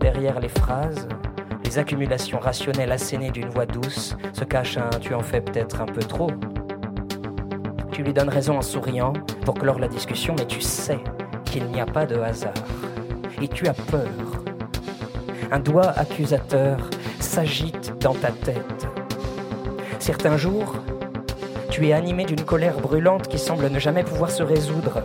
Derrière 0.00 0.40
les 0.40 0.48
phrases, 0.48 1.08
les 1.64 1.78
accumulations 1.78 2.38
rationnelles 2.38 2.92
assénées 2.92 3.30
d'une 3.30 3.48
voix 3.48 3.66
douce 3.66 4.16
se 4.32 4.44
cache 4.44 4.76
un 4.78 4.90
tu 5.00 5.14
en 5.14 5.20
fais 5.20 5.40
peut-être 5.40 5.80
un 5.80 5.86
peu 5.86 6.00
trop. 6.00 6.30
Tu 7.92 8.02
lui 8.02 8.14
donnes 8.14 8.30
raison 8.30 8.56
en 8.56 8.62
souriant 8.62 9.12
pour 9.44 9.54
clore 9.54 9.78
la 9.78 9.86
discussion, 9.86 10.34
mais 10.38 10.46
tu 10.46 10.62
sais 10.62 10.98
qu'il 11.44 11.66
n'y 11.66 11.78
a 11.78 11.84
pas 11.84 12.06
de 12.06 12.16
hasard. 12.16 12.54
Et 13.42 13.48
tu 13.48 13.68
as 13.68 13.74
peur. 13.74 14.08
Un 15.50 15.58
doigt 15.58 15.92
accusateur 15.96 16.78
s'agite 17.20 17.92
dans 18.00 18.14
ta 18.14 18.30
tête. 18.30 18.88
Certains 19.98 20.38
jours, 20.38 20.74
tu 21.68 21.86
es 21.86 21.92
animé 21.92 22.24
d'une 22.24 22.40
colère 22.40 22.78
brûlante 22.80 23.28
qui 23.28 23.38
semble 23.38 23.68
ne 23.68 23.78
jamais 23.78 24.04
pouvoir 24.04 24.30
se 24.30 24.42
résoudre. 24.42 25.02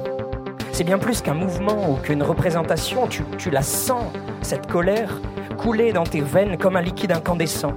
C'est 0.71 0.85
bien 0.85 0.97
plus 0.97 1.21
qu'un 1.21 1.33
mouvement 1.33 1.91
ou 1.91 1.95
qu'une 1.95 2.23
représentation, 2.23 3.07
tu, 3.07 3.23
tu 3.37 3.49
la 3.49 3.63
sens, 3.63 4.05
cette 4.41 4.67
colère, 4.67 5.19
couler 5.57 5.91
dans 5.91 6.05
tes 6.05 6.21
veines 6.21 6.57
comme 6.57 6.77
un 6.77 6.81
liquide 6.81 7.11
incandescent. 7.11 7.73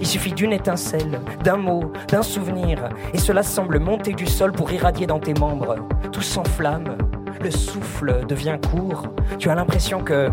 Il 0.00 0.06
suffit 0.06 0.32
d'une 0.32 0.52
étincelle, 0.52 1.20
d'un 1.42 1.56
mot, 1.56 1.92
d'un 2.08 2.22
souvenir, 2.22 2.88
et 3.12 3.18
cela 3.18 3.42
semble 3.42 3.78
monter 3.78 4.12
du 4.12 4.26
sol 4.26 4.52
pour 4.52 4.70
irradier 4.72 5.06
dans 5.06 5.18
tes 5.18 5.34
membres. 5.34 5.76
Tout 6.12 6.22
s'enflamme, 6.22 6.96
le 7.42 7.50
souffle 7.50 8.24
devient 8.26 8.58
court, 8.70 9.06
tu 9.38 9.50
as 9.50 9.54
l'impression 9.54 10.02
que, 10.02 10.30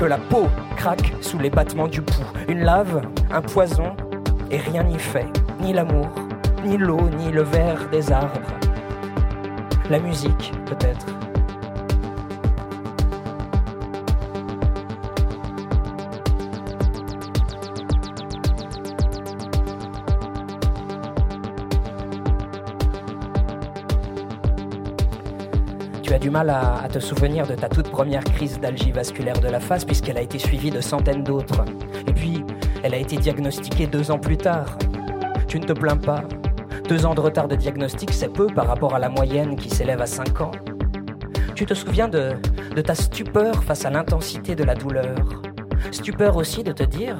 la 0.00 0.18
peau 0.18 0.48
craque 0.76 1.12
sous 1.20 1.38
les 1.38 1.48
battements 1.48 1.86
du 1.86 2.02
pouls. 2.02 2.24
Une 2.48 2.64
lave, 2.64 3.02
un 3.30 3.40
poison, 3.40 3.94
et 4.50 4.56
rien 4.56 4.82
n'y 4.82 4.98
fait, 4.98 5.28
ni 5.60 5.72
l'amour, 5.72 6.08
ni 6.64 6.76
l'eau, 6.76 7.08
ni 7.18 7.30
le 7.30 7.42
verre 7.42 7.88
des 7.92 8.10
arbres. 8.10 8.40
La 9.88 10.00
musique, 10.00 10.52
peut-être. 10.66 11.11
Mal 26.32 26.48
à, 26.48 26.88
te 26.90 26.98
souvenir 26.98 27.46
de 27.46 27.54
ta 27.54 27.68
toute 27.68 27.90
première 27.90 28.24
crise 28.24 28.58
d'algie 28.58 28.90
vasculaire 28.90 29.38
de 29.38 29.48
la 29.48 29.60
face 29.60 29.84
puisqu'elle 29.84 30.16
a 30.16 30.22
été 30.22 30.38
suivie 30.38 30.70
de 30.70 30.80
centaines 30.80 31.22
d'autres. 31.22 31.62
Et 32.08 32.12
puis, 32.12 32.42
elle 32.82 32.94
a 32.94 32.96
été 32.96 33.18
diagnostiquée 33.18 33.86
deux 33.86 34.10
ans 34.10 34.18
plus 34.18 34.38
tard. 34.38 34.78
Tu 35.46 35.60
ne 35.60 35.66
te 35.66 35.74
plains 35.74 35.98
pas. 35.98 36.24
Deux 36.88 37.04
ans 37.04 37.14
de 37.14 37.20
retard 37.20 37.48
de 37.48 37.54
diagnostic, 37.54 38.12
c'est 38.12 38.32
peu 38.32 38.46
par 38.46 38.66
rapport 38.66 38.94
à 38.94 38.98
la 38.98 39.10
moyenne 39.10 39.56
qui 39.56 39.68
s'élève 39.68 40.00
à 40.00 40.06
cinq 40.06 40.40
ans. 40.40 40.52
Tu 41.54 41.66
te 41.66 41.74
souviens 41.74 42.08
de, 42.08 42.30
de 42.74 42.80
ta 42.80 42.94
stupeur 42.94 43.62
face 43.62 43.84
à 43.84 43.90
l'intensité 43.90 44.54
de 44.54 44.64
la 44.64 44.74
douleur. 44.74 45.42
Stupeur 45.90 46.36
aussi 46.36 46.64
de 46.64 46.72
te 46.72 46.82
dire, 46.82 47.18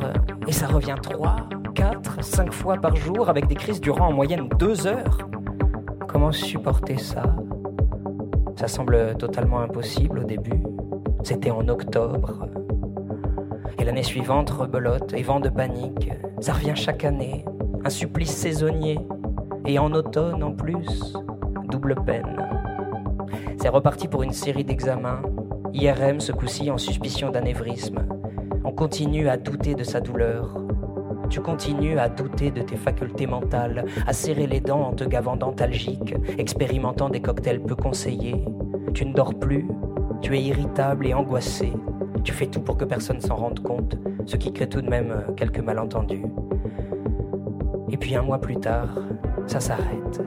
et 0.48 0.52
ça 0.52 0.68
revient 0.68 0.96
trois, 1.02 1.36
quatre, 1.74 2.24
cinq 2.24 2.50
fois 2.50 2.76
par 2.78 2.96
jour 2.96 3.28
avec 3.28 3.46
des 3.46 3.56
crises 3.56 3.80
durant 3.80 4.08
en 4.08 4.12
moyenne 4.12 4.48
deux 4.58 4.86
heures. 4.86 5.18
Comment 6.08 6.32
supporter 6.32 6.96
ça? 6.96 7.24
Ça 8.62 8.68
semble 8.68 9.16
totalement 9.16 9.58
impossible 9.58 10.20
au 10.20 10.22
début. 10.22 10.62
C'était 11.24 11.50
en 11.50 11.66
octobre. 11.66 12.46
Et 13.76 13.84
l'année 13.84 14.04
suivante, 14.04 14.50
rebelote 14.50 15.12
et 15.14 15.24
vent 15.24 15.40
de 15.40 15.48
panique. 15.48 16.12
Ça 16.38 16.52
revient 16.52 16.76
chaque 16.76 17.04
année. 17.04 17.44
Un 17.84 17.90
supplice 17.90 18.30
saisonnier. 18.30 19.00
Et 19.66 19.80
en 19.80 19.92
automne 19.92 20.44
en 20.44 20.52
plus, 20.52 21.16
double 21.70 21.96
peine. 22.04 22.38
C'est 23.60 23.68
reparti 23.68 24.06
pour 24.06 24.22
une 24.22 24.32
série 24.32 24.62
d'examens. 24.62 25.22
IRM 25.72 26.20
ce 26.20 26.30
coup-ci 26.30 26.70
en 26.70 26.78
suspicion 26.78 27.30
d'anévrisme. 27.30 28.06
On 28.64 28.70
continue 28.70 29.28
à 29.28 29.38
douter 29.38 29.74
de 29.74 29.82
sa 29.82 30.00
douleur. 30.00 30.61
Tu 31.32 31.40
continues 31.40 31.98
à 31.98 32.10
douter 32.10 32.50
de 32.50 32.60
tes 32.60 32.76
facultés 32.76 33.26
mentales, 33.26 33.86
à 34.06 34.12
serrer 34.12 34.46
les 34.46 34.60
dents 34.60 34.88
en 34.88 34.92
te 34.92 35.02
gavant 35.02 35.34
d'antalgiques, 35.34 36.14
expérimentant 36.36 37.08
des 37.08 37.22
cocktails 37.22 37.62
peu 37.62 37.74
conseillés. 37.74 38.44
Tu 38.92 39.06
ne 39.06 39.14
dors 39.14 39.32
plus, 39.32 39.66
tu 40.20 40.36
es 40.36 40.42
irritable 40.42 41.06
et 41.06 41.14
angoissé. 41.14 41.72
Tu 42.22 42.34
fais 42.34 42.48
tout 42.48 42.60
pour 42.60 42.76
que 42.76 42.84
personne 42.84 43.18
s'en 43.22 43.36
rende 43.36 43.60
compte, 43.60 43.96
ce 44.26 44.36
qui 44.36 44.52
crée 44.52 44.68
tout 44.68 44.82
de 44.82 44.90
même 44.90 45.24
quelques 45.34 45.60
malentendus. 45.60 46.26
Et 47.90 47.96
puis 47.96 48.14
un 48.14 48.22
mois 48.22 48.38
plus 48.38 48.56
tard, 48.56 48.90
ça 49.46 49.58
s'arrête. 49.58 50.20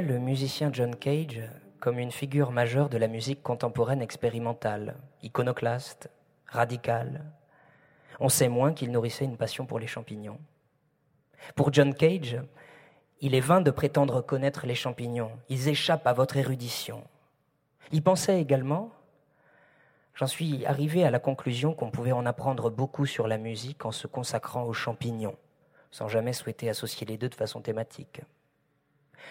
Le 0.00 0.18
musicien 0.18 0.70
John 0.72 0.96
Cage 0.96 1.42
comme 1.78 1.98
une 1.98 2.12
figure 2.12 2.50
majeure 2.50 2.88
de 2.88 2.96
la 2.96 3.08
musique 3.08 3.42
contemporaine 3.42 4.00
expérimentale, 4.00 4.96
iconoclaste, 5.22 6.08
radicale. 6.46 7.22
On 8.18 8.30
sait 8.30 8.48
moins 8.48 8.72
qu'il 8.72 8.90
nourrissait 8.90 9.26
une 9.26 9.36
passion 9.36 9.66
pour 9.66 9.78
les 9.78 9.86
champignons. 9.86 10.40
Pour 11.56 11.74
John 11.74 11.92
Cage, 11.92 12.40
il 13.20 13.34
est 13.34 13.40
vain 13.40 13.60
de 13.60 13.70
prétendre 13.70 14.22
connaître 14.22 14.64
les 14.66 14.74
champignons. 14.74 15.32
Ils 15.50 15.68
échappent 15.68 16.06
à 16.06 16.14
votre 16.14 16.38
érudition. 16.38 17.04
Il 17.90 18.02
pensait 18.02 18.40
également, 18.40 18.92
j'en 20.14 20.26
suis 20.26 20.64
arrivé 20.64 21.04
à 21.04 21.10
la 21.10 21.18
conclusion 21.18 21.74
qu'on 21.74 21.90
pouvait 21.90 22.12
en 22.12 22.24
apprendre 22.24 22.70
beaucoup 22.70 23.04
sur 23.04 23.28
la 23.28 23.36
musique 23.36 23.84
en 23.84 23.92
se 23.92 24.06
consacrant 24.06 24.64
aux 24.64 24.72
champignons, 24.72 25.36
sans 25.90 26.08
jamais 26.08 26.32
souhaiter 26.32 26.70
associer 26.70 27.06
les 27.06 27.18
deux 27.18 27.28
de 27.28 27.34
façon 27.34 27.60
thématique. 27.60 28.22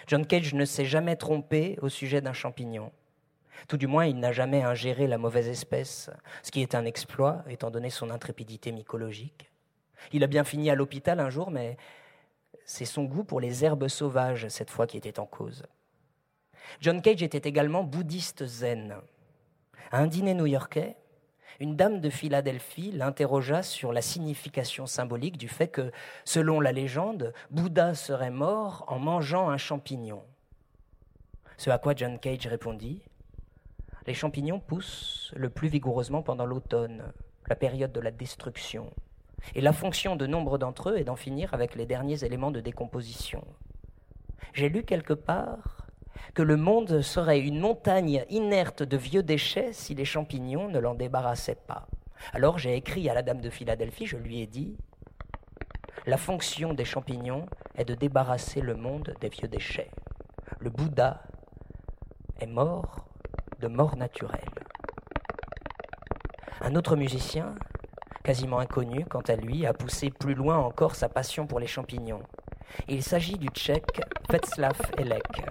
John 0.08 0.26
Cage 0.26 0.54
ne 0.54 0.66
s'est 0.66 0.86
jamais 0.86 1.16
trompé 1.16 1.78
au 1.82 1.90
sujet 1.90 2.22
d'un 2.22 2.34
champignon. 2.34 2.92
Tout 3.68 3.78
du 3.78 3.88
moins, 3.88 4.06
il 4.06 4.20
n'a 4.20 4.32
jamais 4.32 4.64
ingéré 4.64 5.08
la 5.08 5.18
mauvaise 5.18 5.48
espèce, 5.48 6.10
ce 6.44 6.52
qui 6.52 6.62
est 6.62 6.76
un 6.76 6.86
exploit 6.86 7.44
étant 7.48 7.70
donné 7.70 7.90
son 7.90 8.10
intrépidité 8.10 8.72
mycologique. 8.72 9.52
Il 10.12 10.24
a 10.24 10.28
bien 10.28 10.44
fini 10.44 10.70
à 10.70 10.76
l'hôpital 10.76 11.20
un 11.20 11.30
jour, 11.30 11.52
mais 11.52 11.78
c'est 12.66 12.86
son 12.86 13.04
goût 13.04 13.24
pour 13.24 13.40
les 13.40 13.64
herbes 13.64 13.88
sauvages 13.88 14.48
cette 14.48 14.70
fois 14.70 14.88
qui 14.88 14.98
était 14.98 15.20
en 15.20 15.26
cause. 15.26 15.64
John 16.80 17.02
Cage 17.02 17.22
était 17.24 17.50
également 17.50 17.84
bouddhiste 17.84 18.46
zen. 18.46 18.96
À 19.92 20.00
un 20.00 20.08
dîner 20.08 20.34
new-yorkais, 20.34 20.96
une 21.62 21.76
dame 21.76 22.02
de 22.02 22.10
Philadelphie 22.10 22.92
l'interrogea 22.92 23.62
sur 23.62 23.94
la 23.94 24.02
signification 24.02 24.88
symbolique 24.88 25.38
du 25.38 25.48
fait 25.48 25.68
que, 25.68 25.92
selon 26.26 26.60
la 26.60 26.72
légende, 26.72 27.34
Bouddha 27.52 27.94
serait 27.94 28.32
mort 28.32 28.84
en 28.88 28.98
mangeant 28.98 29.48
un 29.48 29.58
champignon. 29.58 30.24
Ce 31.58 31.70
à 31.70 31.78
quoi 31.78 31.94
John 31.96 32.18
Cage 32.18 32.48
répondit 32.48 33.04
Les 34.08 34.16
champignons 34.16 34.60
poussent 34.60 35.32
le 35.36 35.52
plus 35.52 35.68
vigoureusement 35.68 36.24
pendant 36.24 36.48
l'automne, 36.48 37.14
la 37.48 37.56
période 37.56 37.92
de 37.92 38.00
la 38.00 38.10
destruction. 38.10 38.92
Et 39.54 39.62
la 39.62 39.72
fonction 39.72 40.16
de 40.16 40.26
nombre 40.26 40.58
d'entre 40.58 40.90
eux 40.90 40.98
est 40.98 41.04
d'en 41.04 41.16
finir 41.16 41.54
avec 41.54 41.76
les 41.76 41.86
derniers 41.86 42.24
éléments 42.24 42.50
de 42.50 42.60
décomposition. 42.60 43.46
J'ai 44.54 44.70
lu 44.70 44.84
quelque 44.84 45.14
part 45.14 45.81
que 46.34 46.42
le 46.42 46.58
monde 46.58 47.02
serait 47.02 47.40
une 47.40 47.60
montagne 47.60 48.26
inerte 48.30 48.84
de 48.84 48.98
vieux 48.98 49.24
déchets 49.24 49.74
si 49.74 49.96
les 49.96 50.06
champignons 50.06 50.70
ne 50.70 50.80
l'en 50.80 50.96
débarrassaient 50.96 51.56
pas. 51.68 51.88
Alors 52.34 52.58
j'ai 52.58 52.76
écrit 52.76 53.10
à 53.10 53.14
la 53.14 53.24
dame 53.24 53.42
de 53.42 53.50
Philadelphie, 53.50 54.06
je 54.06 54.18
lui 54.18 54.42
ai 54.42 54.48
dit, 54.48 54.78
la 56.06 56.18
fonction 56.18 56.74
des 56.74 56.86
champignons 56.86 57.46
est 57.76 57.86
de 57.86 57.96
débarrasser 57.96 58.62
le 58.62 58.76
monde 58.76 59.14
des 59.22 59.30
vieux 59.30 59.48
déchets. 59.48 59.92
Le 60.60 60.70
Bouddha 60.70 61.22
est 62.40 62.48
mort 62.48 63.06
de 63.60 63.68
mort 63.68 63.96
naturelle. 63.96 64.50
Un 66.62 66.76
autre 66.76 66.96
musicien, 66.96 67.56
quasiment 68.24 68.60
inconnu 68.60 69.06
quant 69.06 69.22
à 69.22 69.36
lui, 69.36 69.66
a 69.66 69.74
poussé 69.74 70.10
plus 70.10 70.34
loin 70.34 70.58
encore 70.58 70.96
sa 70.96 71.10
passion 71.10 71.46
pour 71.46 71.60
les 71.60 71.68
champignons. 71.68 72.24
Il 72.88 73.04
s'agit 73.04 73.38
du 73.38 73.50
tchèque 73.50 74.02
Václav 74.30 74.80
Elek, 74.98 75.44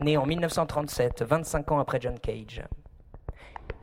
né 0.00 0.16
en 0.16 0.26
1937, 0.26 1.22
25 1.22 1.72
ans 1.72 1.78
après 1.78 2.00
John 2.00 2.18
Cage. 2.18 2.62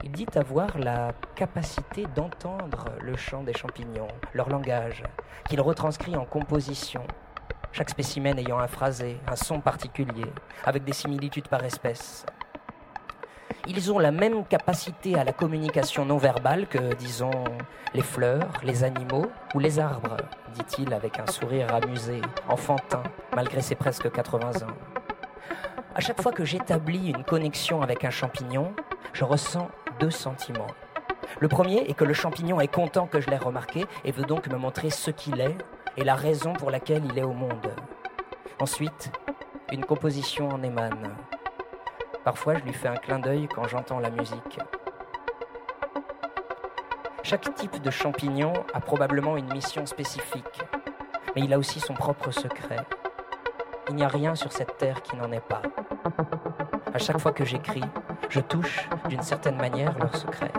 Il 0.04 0.12
dit 0.12 0.28
avoir 0.36 0.78
la 0.78 1.14
capacité 1.36 2.06
d'entendre 2.14 2.90
le 3.02 3.16
chant 3.16 3.44
des 3.44 3.54
champignons, 3.54 4.08
leur 4.34 4.50
langage, 4.50 5.04
qu'il 5.48 5.62
retranscrit 5.62 6.16
en 6.16 6.26
composition, 6.26 7.04
chaque 7.72 7.90
spécimen 7.90 8.38
ayant 8.38 8.60
un 8.60 8.68
phrasé, 8.68 9.18
un 9.28 9.36
son 9.36 9.62
particulier, 9.62 10.26
avec 10.66 10.84
des 10.84 10.94
similitudes 10.94 11.48
par 11.48 11.64
espèce. 11.64 12.26
Ils 13.66 13.94
ont 13.94 14.00
la 14.00 14.12
même 14.12 14.46
capacité 14.46 15.16
à 15.16 15.24
la 15.24 15.32
communication 15.32 16.06
non 16.06 16.18
verbale 16.18 16.68
que, 16.68 16.94
disons, 16.96 17.32
les 17.94 18.02
fleurs, 18.02 18.60
les 18.62 18.84
animaux 18.84 19.28
ou 19.56 19.60
les 19.60 19.80
arbres, 19.80 20.18
dit-il 20.54 20.94
avec 20.94 21.18
un 21.18 21.28
sourire 21.28 21.74
amusé, 21.74 22.20
enfantin, 22.50 23.04
malgré 23.34 23.62
ses 23.62 23.76
presque 23.76 24.12
80 24.12 24.68
ans. 24.68 25.03
À 25.96 26.00
chaque 26.00 26.22
fois 26.24 26.32
que 26.32 26.44
j'établis 26.44 27.12
une 27.12 27.24
connexion 27.24 27.84
avec 27.84 28.04
un 28.04 28.10
champignon, 28.10 28.74
je 29.14 29.24
ressens 29.24 29.70
deux 30.00 30.10
sentiments. 30.10 30.68
Le 31.40 31.48
premier 31.48 31.88
est 31.88 31.94
que 31.94 32.04
le 32.04 32.16
champignon 32.16 32.60
est 32.60 32.68
content 32.68 33.06
que 33.06 33.22
je 33.22 33.30
l'ai 33.30 33.38
remarqué 33.38 33.86
et 34.04 34.12
veut 34.12 34.26
donc 34.26 34.48
me 34.48 34.58
montrer 34.58 34.90
ce 34.90 35.12
qu'il 35.12 35.40
est 35.40 35.56
et 35.96 36.04
la 36.04 36.16
raison 36.16 36.54
pour 36.54 36.72
laquelle 36.72 37.04
il 37.06 37.20
est 37.20 37.24
au 37.24 37.34
monde. 37.34 37.76
Ensuite, 38.60 39.12
une 39.72 39.86
composition 39.86 40.50
en 40.50 40.64
émane. 40.64 41.16
Parfois, 42.24 42.56
je 42.56 42.64
lui 42.64 42.74
fais 42.74 42.88
un 42.88 42.96
clin 42.96 43.20
d'œil 43.20 43.48
quand 43.48 43.68
j'entends 43.68 44.00
la 44.00 44.10
musique. 44.10 44.60
Chaque 47.22 47.54
type 47.54 47.80
de 47.84 47.92
champignon 47.92 48.54
a 48.74 48.80
probablement 48.80 49.38
une 49.38 49.54
mission 49.54 49.86
spécifique, 49.86 50.64
mais 51.36 51.44
il 51.44 51.54
a 51.54 51.60
aussi 51.60 51.80
son 51.80 51.94
propre 51.94 52.32
secret. 52.32 52.78
Il 53.90 53.96
n'y 53.96 54.04
a 54.04 54.08
rien 54.08 54.36
sur 54.36 54.52
cette 54.52 54.78
terre 54.78 55.02
qui 55.02 55.16
n'en 55.16 55.32
est 55.32 55.46
pas. 55.46 55.62
À 56.94 56.98
chaque 56.98 57.20
fois 57.20 57.34
que 57.34 57.44
j'écris, 57.44 57.84
je 58.30 58.40
touche 58.40 58.88
d'une 59.10 59.22
certaine 59.22 59.58
manière 59.58 59.98
leur 59.98 60.16
secret. 60.16 60.52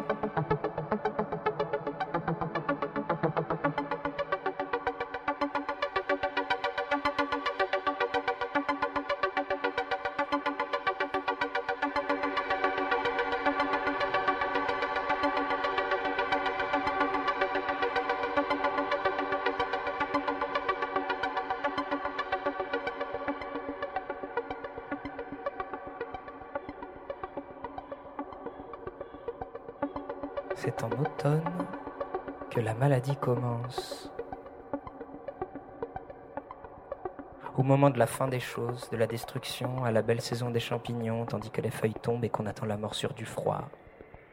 Maladie 33.04 33.16
commence. 33.20 34.10
Au 37.56 37.62
moment 37.62 37.90
de 37.90 37.98
la 37.98 38.06
fin 38.06 38.28
des 38.28 38.40
choses, 38.40 38.88
de 38.90 38.96
la 38.96 39.06
destruction, 39.06 39.84
à 39.84 39.92
la 39.92 40.02
belle 40.02 40.20
saison 40.20 40.50
des 40.50 40.60
champignons, 40.60 41.26
tandis 41.26 41.50
que 41.50 41.60
les 41.60 41.70
feuilles 41.70 41.94
tombent 41.94 42.24
et 42.24 42.30
qu'on 42.30 42.46
attend 42.46 42.66
la 42.66 42.76
morsure 42.76 43.12
du 43.12 43.26
froid. 43.26 43.68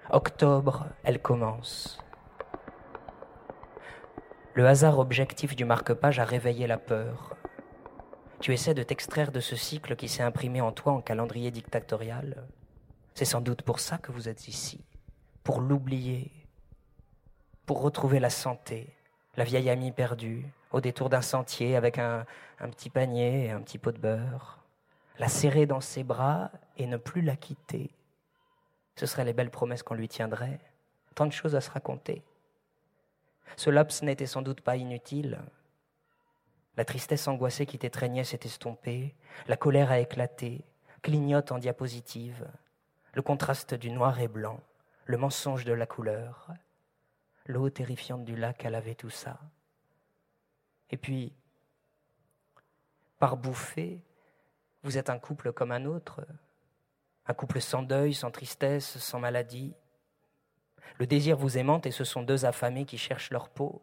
Octobre, 0.09 0.87
elle 1.03 1.21
commence. 1.21 1.99
Le 4.53 4.65
hasard 4.67 4.99
objectif 4.99 5.55
du 5.55 5.65
marque-page 5.65 6.19
a 6.19 6.25
réveillé 6.25 6.65
la 6.65 6.77
peur. 6.77 7.35
Tu 8.39 8.53
essaies 8.53 8.73
de 8.73 8.83
t'extraire 8.83 9.31
de 9.31 9.39
ce 9.39 9.55
cycle 9.55 9.95
qui 9.95 10.07
s'est 10.07 10.23
imprimé 10.23 10.61
en 10.61 10.71
toi 10.71 10.93
en 10.93 11.01
calendrier 11.01 11.51
dictatorial. 11.51 12.47
C'est 13.13 13.25
sans 13.25 13.41
doute 13.41 13.61
pour 13.61 13.79
ça 13.79 13.97
que 13.97 14.11
vous 14.11 14.29
êtes 14.29 14.47
ici, 14.47 14.83
pour 15.43 15.61
l'oublier, 15.61 16.40
pour 17.71 17.83
retrouver 17.83 18.19
la 18.19 18.29
santé, 18.29 18.85
la 19.37 19.45
vieille 19.45 19.69
amie 19.69 19.93
perdue, 19.93 20.45
au 20.71 20.81
détour 20.81 21.09
d'un 21.09 21.21
sentier 21.21 21.77
avec 21.77 21.99
un, 21.99 22.25
un, 22.59 22.67
petit 22.67 22.89
panier 22.89 23.45
et 23.45 23.51
un 23.51 23.61
petit 23.61 23.77
pot 23.77 23.93
de 23.93 23.97
beurre, 23.97 24.59
la 25.19 25.29
serrer 25.29 25.65
dans 25.65 25.79
ses 25.79 26.03
bras 26.03 26.51
et 26.75 26.85
ne 26.85 26.97
plus 26.97 27.21
la 27.21 27.37
quitter. 27.37 27.89
Ce 28.97 29.05
seraient 29.05 29.23
les 29.23 29.31
belles 29.31 29.51
promesses 29.51 29.83
qu'on 29.83 29.93
lui 29.93 30.09
tiendrait, 30.09 30.59
tant 31.15 31.25
de 31.25 31.31
choses 31.31 31.55
à 31.55 31.61
se 31.61 31.71
raconter. 31.71 32.23
Ce 33.55 33.69
laps 33.69 34.01
n'était 34.01 34.25
sans 34.25 34.41
doute 34.41 34.59
pas 34.59 34.75
inutile, 34.75 35.39
la 36.75 36.83
tristesse 36.83 37.29
angoissée 37.29 37.65
qui 37.65 37.79
t'étreignait 37.79 38.25
s'est 38.25 38.41
estompée, 38.43 39.15
la 39.47 39.55
colère 39.55 39.91
a 39.91 39.99
éclaté, 39.99 40.65
clignote 41.03 41.53
en 41.53 41.57
diapositive, 41.57 42.49
le 43.13 43.21
contraste 43.21 43.75
du 43.75 43.91
noir 43.91 44.19
et 44.19 44.27
blanc, 44.27 44.59
le 45.05 45.15
mensonge 45.15 45.63
de 45.63 45.71
la 45.71 45.85
couleur, 45.85 46.49
l'eau 47.51 47.69
terrifiante 47.69 48.23
du 48.23 48.35
lac 48.35 48.65
a 48.65 48.69
lavé 48.69 48.95
tout 48.95 49.09
ça. 49.09 49.39
Et 50.89 50.97
puis, 50.97 51.33
par 53.19 53.37
bouffée, 53.37 54.03
vous 54.83 54.97
êtes 54.97 55.09
un 55.09 55.19
couple 55.19 55.53
comme 55.53 55.71
un 55.71 55.85
autre, 55.85 56.25
un 57.27 57.33
couple 57.33 57.61
sans 57.61 57.83
deuil, 57.83 58.13
sans 58.13 58.31
tristesse, 58.31 58.97
sans 58.97 59.19
maladie. 59.19 59.73
Le 60.97 61.05
désir 61.05 61.37
vous 61.37 61.57
aimante 61.57 61.85
et 61.85 61.91
ce 61.91 62.03
sont 62.03 62.23
deux 62.23 62.45
affamés 62.45 62.85
qui 62.85 62.97
cherchent 62.97 63.31
leur 63.31 63.49
peau. 63.49 63.81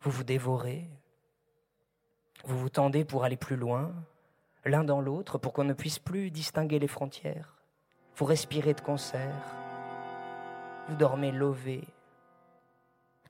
Vous 0.00 0.10
vous 0.10 0.24
dévorez, 0.24 0.88
vous 2.44 2.58
vous 2.58 2.70
tendez 2.70 3.04
pour 3.04 3.24
aller 3.24 3.36
plus 3.36 3.56
loin, 3.56 3.92
l'un 4.64 4.84
dans 4.84 5.00
l'autre, 5.00 5.38
pour 5.38 5.52
qu'on 5.52 5.64
ne 5.64 5.74
puisse 5.74 5.98
plus 5.98 6.30
distinguer 6.30 6.78
les 6.78 6.88
frontières. 6.88 7.58
Vous 8.16 8.24
respirez 8.24 8.74
de 8.74 8.80
concert. 8.80 9.44
Vous 10.88 10.96
dormez 10.96 11.32
lové. 11.32 11.84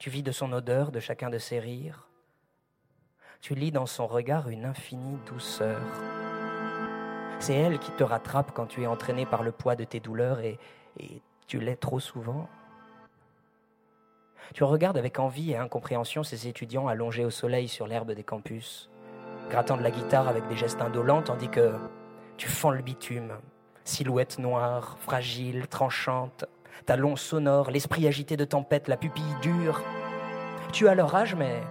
Tu 0.00 0.08
vis 0.08 0.22
de 0.22 0.32
son 0.32 0.50
odeur, 0.52 0.92
de 0.92 0.98
chacun 0.98 1.28
de 1.28 1.36
ses 1.36 1.60
rires. 1.60 2.08
Tu 3.42 3.54
lis 3.54 3.70
dans 3.70 3.84
son 3.84 4.06
regard 4.06 4.48
une 4.48 4.64
infinie 4.64 5.18
douceur. 5.26 5.82
C'est 7.38 7.54
elle 7.54 7.78
qui 7.78 7.90
te 7.92 8.02
rattrape 8.02 8.52
quand 8.54 8.64
tu 8.64 8.82
es 8.82 8.86
entraîné 8.86 9.26
par 9.26 9.42
le 9.42 9.52
poids 9.52 9.76
de 9.76 9.84
tes 9.84 10.00
douleurs 10.00 10.40
et, 10.40 10.58
tu 11.46 11.60
l'es 11.60 11.76
trop 11.76 12.00
souvent. 12.00 12.48
Tu 14.54 14.64
regardes 14.64 14.96
avec 14.96 15.18
envie 15.18 15.50
et 15.50 15.56
incompréhension 15.56 16.22
ces 16.22 16.48
étudiants 16.48 16.88
allongés 16.88 17.24
au 17.26 17.30
soleil 17.30 17.68
sur 17.68 17.86
l'herbe 17.86 18.12
des 18.12 18.24
campus 18.24 18.88
grattant 19.50 19.76
de 19.76 19.82
la 19.82 19.90
guitare 19.90 20.28
avec 20.28 20.46
des 20.48 20.56
gestes 20.56 20.80
indolents, 20.80 21.22
tandis 21.22 21.48
que 21.48 21.74
tu 22.38 22.48
fends 22.48 22.70
le 22.70 22.82
bitume, 22.82 23.32
silhouette 23.84 24.38
noire, 24.38 24.96
fragile, 25.00 25.66
tranchante, 25.66 26.46
talons 26.86 27.16
sonores, 27.16 27.70
l'esprit 27.70 28.06
agité 28.06 28.36
de 28.36 28.44
tempête, 28.44 28.88
la 28.88 28.96
pupille 28.96 29.36
dure. 29.42 29.82
Tu 30.72 30.88
as 30.88 30.94
leur 30.94 31.14
âge, 31.14 31.34
mais, 31.34 31.62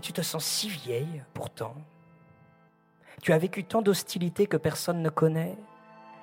tu 0.00 0.12
te 0.12 0.22
sens 0.22 0.44
si 0.44 0.68
vieille 0.68 1.22
pourtant. 1.34 1.74
Tu 3.22 3.32
as 3.32 3.38
vécu 3.38 3.64
tant 3.64 3.82
d'hostilités 3.82 4.46
que 4.46 4.56
personne 4.56 5.02
ne 5.02 5.10
connaît, 5.10 5.56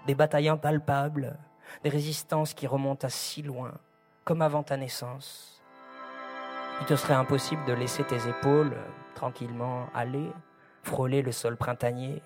des 0.07 0.15
batailles 0.15 0.49
impalpables, 0.49 1.37
des 1.83 1.89
résistances 1.89 2.53
qui 2.53 2.67
remontent 2.67 3.05
à 3.05 3.09
si 3.09 3.41
loin, 3.41 3.73
comme 4.23 4.41
avant 4.41 4.63
ta 4.63 4.77
naissance. 4.77 5.61
Il 6.81 6.85
te 6.85 6.95
serait 6.95 7.13
impossible 7.13 7.65
de 7.65 7.73
laisser 7.73 8.03
tes 8.03 8.27
épaules 8.27 8.75
tranquillement 9.15 9.87
aller, 9.95 10.31
frôler 10.83 11.23
le 11.23 11.31
sol 11.31 11.57
printanier, 11.57 12.21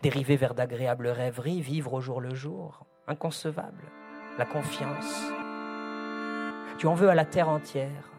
dériver 0.00 0.36
vers 0.36 0.54
d'agréables 0.54 1.08
rêveries, 1.08 1.60
vivre 1.60 1.94
au 1.94 2.00
jour 2.00 2.20
le 2.20 2.34
jour, 2.34 2.86
inconcevable, 3.08 3.84
la 4.38 4.44
confiance. 4.44 5.39
Tu 6.80 6.86
en 6.86 6.94
veux 6.94 7.10
à 7.10 7.14
la 7.14 7.26
terre 7.26 7.50
entière, 7.50 8.10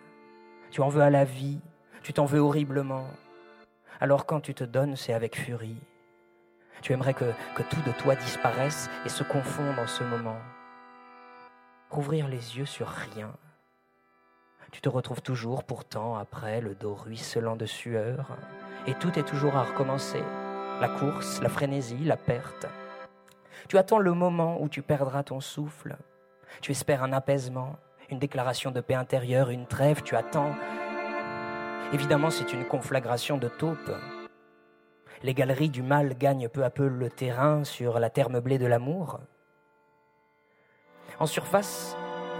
tu 0.69 0.81
en 0.81 0.87
veux 0.87 1.01
à 1.01 1.09
la 1.09 1.23
vie, 1.23 1.59
tu 2.03 2.13
t'en 2.13 2.25
veux 2.25 2.37
horriblement. 2.37 3.07
Alors 3.99 4.27
quand 4.27 4.39
tu 4.39 4.53
te 4.53 4.63
donnes, 4.63 4.95
c'est 4.95 5.13
avec 5.13 5.35
furie. 5.35 5.81
Tu 6.83 6.93
aimerais 6.93 7.15
que, 7.15 7.25
tout 7.71 7.81
de 7.81 7.91
toi 7.93 8.15
disparaisse 8.15 8.87
et 9.03 9.09
se 9.09 9.23
confonde 9.23 9.79
en 9.79 9.87
ce 9.87 10.03
moment. 10.03 10.37
Rouvrir 11.89 12.27
les 12.27 12.59
yeux 12.59 12.67
sur 12.67 12.87
rien. 12.87 13.33
Tu 14.71 14.79
te 14.79 14.89
retrouves 14.89 15.23
toujours 15.23 15.63
pourtant 15.63 16.15
après 16.15 16.61
le 16.61 16.75
dos 16.75 16.93
ruisselant 16.93 17.55
de 17.55 17.65
sueur, 17.65 18.27
et 18.85 18.93
tout 18.93 19.17
est 19.17 19.27
toujours 19.27 19.55
à 19.55 19.63
recommencer. 19.63 20.21
La 20.79 20.87
course, 20.87 21.41
la 21.41 21.49
frénésie, 21.49 22.03
la 22.03 22.15
perte. 22.15 22.67
Tu 23.69 23.79
attends 23.79 23.97
le 23.97 24.13
moment 24.13 24.61
où 24.61 24.69
tu 24.69 24.83
perdras 24.83 25.23
ton 25.23 25.39
souffle. 25.39 25.97
Tu 26.61 26.73
espères 26.73 27.01
un 27.01 27.11
apaisement, 27.11 27.75
une 28.11 28.19
déclaration 28.19 28.71
de 28.71 28.81
paix 28.81 28.93
intérieure, 28.93 29.49
une 29.49 29.65
trêve. 29.65 30.03
Tu 30.03 30.15
attends. 30.15 30.53
Évidemment, 31.93 32.29
c'est 32.29 32.53
une 32.53 32.65
conflagration 32.65 33.37
de 33.37 33.47
taupes. 33.47 33.95
Les 35.23 35.33
galeries 35.33 35.69
du 35.69 35.81
mal 35.81 36.17
gagnent 36.17 36.49
peu 36.49 36.63
à 36.63 36.69
peu 36.69 36.87
le 36.87 37.09
terrain 37.09 37.63
sur 37.63 37.99
la 37.99 38.09
terre 38.09 38.29
meublée 38.29 38.57
de 38.57 38.65
l'amour. 38.65 39.19
En 41.19 41.25
surface, 41.25 41.95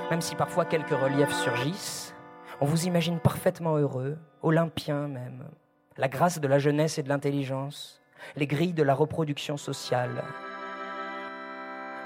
même 0.09 0.21
si 0.21 0.35
parfois 0.35 0.65
quelques 0.65 0.89
reliefs 0.89 1.33
surgissent, 1.33 2.15
on 2.59 2.65
vous 2.65 2.85
imagine 2.85 3.19
parfaitement 3.19 3.77
heureux, 3.77 4.17
olympien 4.41 5.07
même, 5.07 5.49
la 5.97 6.07
grâce 6.07 6.39
de 6.39 6.47
la 6.47 6.59
jeunesse 6.59 6.97
et 6.97 7.03
de 7.03 7.09
l'intelligence, 7.09 8.01
les 8.35 8.47
grilles 8.47 8.73
de 8.73 8.83
la 8.83 8.93
reproduction 8.93 9.57
sociale. 9.57 10.23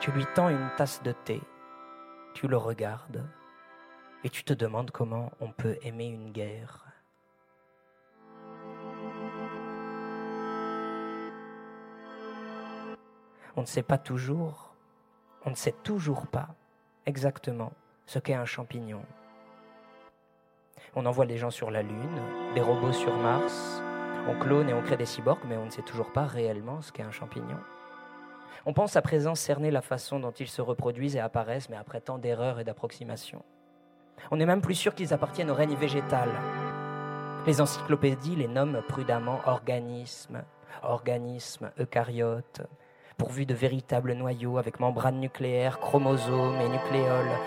Tu 0.01 0.11
lui 0.11 0.25
tends 0.35 0.49
une 0.49 0.69
tasse 0.77 1.01
de 1.03 1.13
thé, 1.13 1.41
tu 2.33 2.47
le 2.47 2.57
regardes 2.57 3.23
et 4.25 4.29
tu 4.31 4.43
te 4.43 4.53
demandes 4.53 4.89
comment 4.89 5.31
on 5.39 5.51
peut 5.51 5.77
aimer 5.83 6.07
une 6.07 6.31
guerre. 6.31 6.83
On 13.55 13.61
ne 13.61 13.67
sait 13.67 13.83
pas 13.83 13.99
toujours, 13.99 14.73
on 15.45 15.51
ne 15.51 15.55
sait 15.55 15.75
toujours 15.83 16.25
pas 16.25 16.47
exactement 17.05 17.71
ce 18.07 18.17
qu'est 18.17 18.33
un 18.33 18.45
champignon. 18.45 19.03
On 20.95 21.05
envoie 21.05 21.27
des 21.27 21.37
gens 21.37 21.51
sur 21.51 21.69
la 21.69 21.83
Lune, 21.83 22.19
des 22.55 22.61
robots 22.61 22.93
sur 22.93 23.15
Mars, 23.17 23.79
on 24.27 24.39
clone 24.39 24.69
et 24.69 24.73
on 24.73 24.81
crée 24.81 24.97
des 24.97 25.05
cyborgs, 25.05 25.45
mais 25.47 25.55
on 25.55 25.65
ne 25.65 25.69
sait 25.69 25.83
toujours 25.83 26.11
pas 26.11 26.25
réellement 26.25 26.81
ce 26.81 26.91
qu'est 26.91 27.03
un 27.03 27.11
champignon. 27.11 27.59
On 28.65 28.73
pense 28.73 28.95
à 28.95 29.03
présent 29.03 29.35
cerner 29.35 29.69
la 29.69 29.83
façon 29.83 30.19
dont 30.19 30.31
ils 30.31 30.47
se 30.47 30.63
reproduisent 30.63 31.15
et 31.15 31.19
apparaissent, 31.19 31.69
mais 31.69 31.77
après 31.77 32.01
tant 32.01 32.17
d'erreurs 32.17 32.59
et 32.59 32.63
d'approximations. 32.63 33.45
On 34.31 34.39
est 34.39 34.45
même 34.45 34.61
plus 34.61 34.75
sûr 34.75 34.95
qu'ils 34.95 35.13
appartiennent 35.13 35.51
au 35.51 35.55
règne 35.55 35.75
végétal. 35.75 36.29
Les 37.45 37.61
encyclopédies 37.61 38.35
les 38.35 38.47
nomment 38.47 38.81
prudemment 38.87 39.39
organismes, 39.45 40.43
organismes 40.83 41.71
eucaryotes, 41.79 42.61
pourvus 43.17 43.45
de 43.45 43.53
véritables 43.53 44.13
noyaux 44.13 44.57
avec 44.57 44.79
membranes 44.79 45.19
nucléaires, 45.19 45.79
chromosomes 45.79 46.59
et 46.59 46.69
nucléoles, 46.69 47.37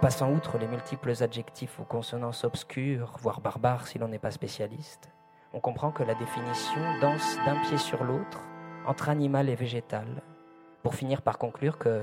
passant 0.00 0.30
outre 0.30 0.58
les 0.58 0.66
multiples 0.66 1.22
adjectifs 1.22 1.80
aux 1.80 1.84
consonances 1.84 2.44
obscures, 2.44 3.16
voire 3.20 3.40
barbares 3.40 3.86
si 3.86 3.98
l'on 3.98 4.08
n'est 4.08 4.18
pas 4.18 4.30
spécialiste, 4.30 5.10
on 5.52 5.60
comprend 5.60 5.90
que 5.90 6.02
la 6.02 6.14
définition 6.14 6.80
danse 7.00 7.36
d'un 7.46 7.60
pied 7.62 7.78
sur 7.78 8.04
l'autre 8.04 8.40
entre 8.86 9.08
animal 9.08 9.48
et 9.48 9.54
végétal, 9.54 10.06
pour 10.82 10.94
finir 10.94 11.22
par 11.22 11.38
conclure 11.38 11.78
que 11.78 12.02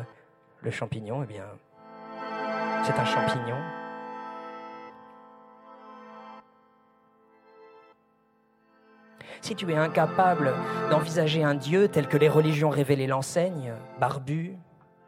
le 0.62 0.72
champignon, 0.72 1.24
eh 1.24 1.28
bien, 1.28 1.46
c'est 2.84 3.00
un 3.00 3.06
champignon. 3.06 3.58
Si 9.46 9.56
tu 9.56 9.72
es 9.72 9.78
incapable 9.78 10.56
d'envisager 10.90 11.44
un 11.44 11.54
Dieu 11.54 11.88
tel 11.88 12.08
que 12.08 12.18
les 12.18 12.30
religions 12.30 12.72
révélées 12.72 13.06
l'enseignent, 13.06 13.76
barbu, 14.00 14.58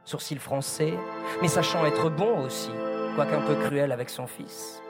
sourcils 0.06 0.38
froncés, 0.38 0.94
mais 1.42 1.48
sachant 1.48 1.84
être 1.88 2.12
bon 2.12 2.46
aussi, 2.46 2.70
quoique 3.16 3.34
un 3.34 3.42
peu 3.42 3.56
cruel 3.56 3.92
avec 3.92 4.12
son 4.12 4.28
fils. 4.28 4.84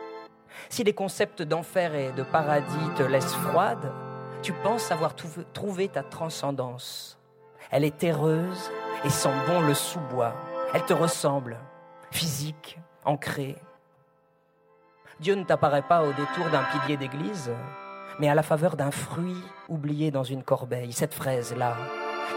Si 0.68 0.84
les 0.84 0.92
concepts 0.92 1.44
d'enfer 1.44 1.96
et 1.96 2.12
de 2.12 2.24
paradis 2.24 2.90
te 2.98 3.04
laissent 3.04 3.36
froide, 3.36 3.90
tu 4.42 4.52
penses 4.52 4.92
avoir 4.92 5.16
trouvé 5.54 5.88
ta 5.88 6.04
transcendance. 6.04 7.18
Elle 7.72 7.86
est 7.86 7.98
terreuse 7.98 8.70
et 9.06 9.10
sent 9.10 9.32
bon 9.48 9.62
le 9.62 9.74
sous-bois. 9.74 10.34
Elle 10.74 10.84
te 10.84 10.94
ressemble, 10.94 11.56
physique, 12.12 12.80
ancrée. 13.06 13.56
Dieu 15.22 15.36
ne 15.36 15.46
t'apparaît 15.46 15.88
pas 15.88 16.04
au 16.04 16.12
détour 16.12 16.50
d'un 16.52 16.64
pilier 16.64 16.98
d'église, 16.98 17.50
mais 18.20 18.30
à 18.30 18.36
la 18.36 18.44
faveur 18.44 18.76
d'un 18.76 18.92
fruit 18.92 19.44
oublié 19.70 20.12
dans 20.12 20.24
une 20.24 20.44
corbeille, 20.44 20.94
cette 20.94 21.14
fraise-là, 21.14 21.76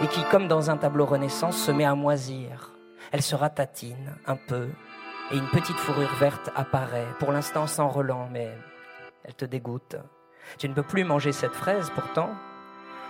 et 0.03 0.07
qui, 0.07 0.23
comme 0.31 0.49
dans 0.49 0.71
un 0.71 0.77
tableau 0.77 1.07
Renaissance, 1.07 1.57
se 1.57 1.71
met 1.71 1.85
à 1.85 1.95
moisir. 1.95 2.73
Elle 3.13 3.23
se 3.23 3.35
ratatine 3.35 4.17
un 4.27 4.37
peu, 4.37 4.69
et 5.31 5.37
une 5.37 5.49
petite 5.49 5.77
fourrure 5.77 6.15
verte 6.17 6.51
apparaît, 6.57 7.07
pour 7.19 7.33
l'instant 7.33 7.67
sans 7.67 7.89
relent, 7.89 8.29
mais 8.31 8.51
Elle 9.25 9.35
te 9.35 9.45
dégoûte. 9.45 9.97
Tu 10.59 10.69
ne 10.69 10.75
peux 10.75 10.83
plus 10.83 11.05
manger 11.05 11.33
cette 11.33 11.55
fraise 11.55 11.91
pourtant. 11.95 12.31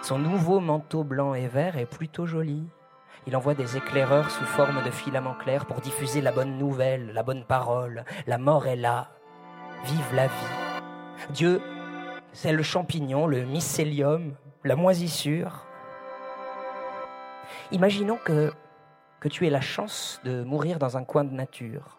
Son 0.03 0.19
nouveau 0.19 0.61
manteau 0.61 1.05
blanc 1.05 1.35
et 1.35 1.47
vert 1.47 1.79
est 1.79 1.87
plutôt 1.87 2.27
joli. 2.27 2.67
Il 3.27 3.37
envoie 3.37 3.55
des 3.55 3.77
éclaireurs 3.77 4.31
sous 4.31 4.45
forme 4.45 4.83
de 4.83 4.91
filaments 4.91 5.35
clairs 5.35 5.67
pour 5.67 5.81
diffuser 5.81 6.21
la 6.21 6.33
bonne 6.33 6.59
nouvelle, 6.59 7.13
la 7.13 7.23
bonne 7.23 7.45
parole. 7.45 8.05
La 8.27 8.39
mort 8.39 8.67
est 8.67 8.77
là. 8.77 9.11
Vive 9.85 10.15
la 10.15 10.27
vie. 10.27 10.83
Dieu, 11.31 11.61
c'est 12.33 12.53
le 12.53 12.63
champignon, 12.63 13.27
le 13.27 13.45
mycélium, 13.45 14.35
la 14.65 14.77
moisissure. 14.77 15.67
Imaginons 17.73 18.19
que, 18.25 18.53
tu 19.29 19.47
aies 19.47 19.51
la 19.51 19.61
chance 19.61 20.21
de 20.25 20.43
mourir 20.43 20.79
dans 20.79 20.97
un 20.97 21.05
coin 21.05 21.25
de 21.25 21.33
nature, 21.33 21.99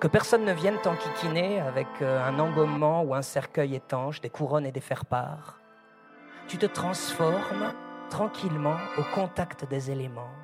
que 0.00 0.08
personne 0.08 0.44
ne 0.44 0.52
vienne 0.52 0.78
t'enquiquiner 0.82 1.60
avec 1.60 1.86
euh, 2.02 2.26
un 2.26 2.38
embaumement 2.38 3.02
ou 3.02 3.14
un 3.14 3.22
cercueil 3.22 3.74
étanche, 3.74 4.20
des 4.20 4.30
couronnes 4.30 4.66
et 4.66 4.72
des 4.72 4.80
faire-part. 4.80 5.60
Tu 6.48 6.58
te 6.58 6.66
transformes 6.66 7.72
tranquillement 8.10 8.76
au 8.98 9.02
contact 9.14 9.68
des 9.68 9.90
éléments. 9.90 10.43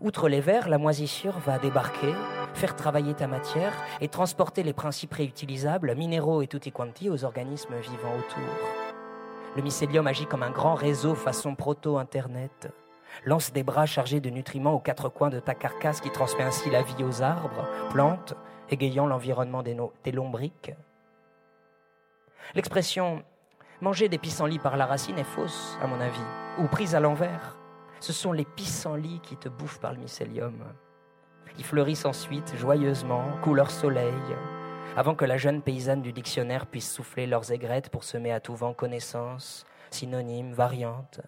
Outre 0.00 0.28
les 0.28 0.40
vers, 0.40 0.68
la 0.68 0.78
moisissure 0.78 1.38
va 1.40 1.58
débarquer, 1.58 2.14
faire 2.54 2.76
travailler 2.76 3.14
ta 3.14 3.26
matière 3.26 3.72
et 4.00 4.06
transporter 4.06 4.62
les 4.62 4.72
principes 4.72 5.14
réutilisables, 5.14 5.96
minéraux 5.96 6.40
et 6.40 6.46
tutti 6.46 6.70
quanti 6.70 7.10
aux 7.10 7.24
organismes 7.24 7.76
vivants 7.80 8.16
autour. 8.16 8.54
Le 9.56 9.62
mycélium 9.62 10.06
agit 10.06 10.26
comme 10.26 10.44
un 10.44 10.52
grand 10.52 10.76
réseau 10.76 11.16
façon 11.16 11.56
proto-internet, 11.56 12.72
lance 13.24 13.52
des 13.52 13.64
bras 13.64 13.86
chargés 13.86 14.20
de 14.20 14.30
nutriments 14.30 14.74
aux 14.74 14.78
quatre 14.78 15.08
coins 15.08 15.30
de 15.30 15.40
ta 15.40 15.54
carcasse 15.54 16.00
qui 16.00 16.10
transmet 16.10 16.44
ainsi 16.44 16.70
la 16.70 16.82
vie 16.82 17.02
aux 17.02 17.20
arbres, 17.22 17.68
plantes, 17.90 18.34
égayant 18.70 19.08
l'environnement 19.08 19.64
des, 19.64 19.76
des 20.04 20.12
lombriques. 20.12 20.76
L'expression 22.54 23.24
manger 23.80 24.08
des 24.08 24.18
pissenlits 24.18 24.60
par 24.60 24.76
la 24.76 24.86
racine 24.86 25.18
est 25.18 25.24
fausse, 25.24 25.76
à 25.82 25.88
mon 25.88 26.00
avis, 26.00 26.22
ou 26.60 26.68
prise 26.68 26.94
à 26.94 27.00
l'envers. 27.00 27.57
Ce 28.00 28.12
sont 28.12 28.32
les 28.32 28.44
pissenlits 28.44 29.20
qui 29.20 29.36
te 29.36 29.48
bouffent 29.48 29.80
par 29.80 29.92
le 29.92 29.98
mycélium. 29.98 30.64
Ils 31.58 31.64
fleurissent 31.64 32.04
ensuite 32.04 32.56
joyeusement, 32.56 33.24
couleur 33.42 33.70
soleil, 33.70 34.12
avant 34.96 35.14
que 35.14 35.24
la 35.24 35.36
jeune 35.36 35.62
paysanne 35.62 36.02
du 36.02 36.12
dictionnaire 36.12 36.66
puisse 36.66 36.90
souffler 36.90 37.26
leurs 37.26 37.52
aigrettes 37.52 37.90
pour 37.90 38.04
semer 38.04 38.32
à 38.32 38.40
tout 38.40 38.54
vent 38.54 38.74
connaissances, 38.74 39.66
synonymes, 39.90 40.52
variantes. 40.52 41.20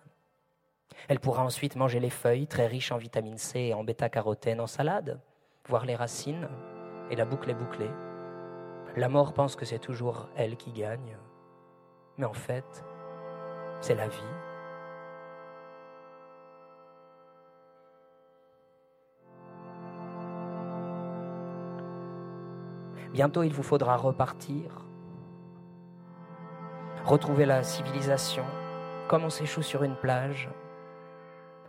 Elle 1.09 1.21
pourra 1.21 1.45
ensuite 1.45 1.77
manger 1.77 1.99
les 1.99 2.11
feuilles, 2.11 2.47
très 2.47 2.66
riches 2.66 2.93
en 2.93 2.99
vitamine 2.99 3.39
C 3.39 3.59
et 3.61 3.75
en 3.75 3.85
bêta-carotène, 3.85 4.61
en 4.61 4.66
salade, 4.66 5.21
voir 5.68 5.85
les 5.85 5.97
racines, 5.97 6.49
et 7.11 7.16
la 7.16 7.25
boucle 7.25 7.51
est 7.51 7.55
bouclée. 7.55 7.91
La 8.97 9.09
mort 9.09 9.33
pense 9.33 9.57
que 9.57 9.64
c'est 9.64 9.79
toujours 9.79 10.29
elle 10.37 10.57
qui 10.57 10.73
gagne, 10.73 11.16
mais 12.18 12.27
en 12.27 12.33
fait, 12.33 12.85
c'est 13.81 13.95
la 13.95 14.09
vie. 14.09 14.49
Bientôt, 23.12 23.42
il 23.42 23.52
vous 23.52 23.64
faudra 23.64 23.96
repartir, 23.96 24.70
retrouver 27.04 27.44
la 27.44 27.64
civilisation, 27.64 28.44
comme 29.08 29.24
on 29.24 29.30
s'échoue 29.30 29.62
sur 29.62 29.82
une 29.82 29.96
plage, 29.96 30.48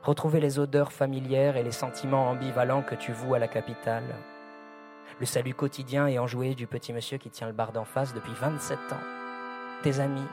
retrouver 0.03 0.39
les 0.39 0.59
odeurs 0.59 0.91
familières 0.91 1.57
et 1.57 1.63
les 1.63 1.71
sentiments 1.71 2.29
ambivalents 2.29 2.83
que 2.83 2.93
tu 2.93 3.11
voues 3.11 3.33
à 3.33 3.39
la 3.39 3.47
capitale, 3.47 4.15
le 5.19 5.25
salut 5.25 5.55
quotidien 5.55 6.05
et 6.05 6.19
enjoué 6.19 6.53
du 6.53 6.67
petit 6.67 6.93
monsieur 6.93 7.17
qui 7.17 7.31
tient 7.31 7.47
le 7.47 7.53
bar 7.53 7.71
d'en 7.71 7.85
face 7.85 8.13
depuis 8.13 8.33
27 8.33 8.77
ans, 8.77 9.81
tes 9.81 9.99
amis, 9.99 10.27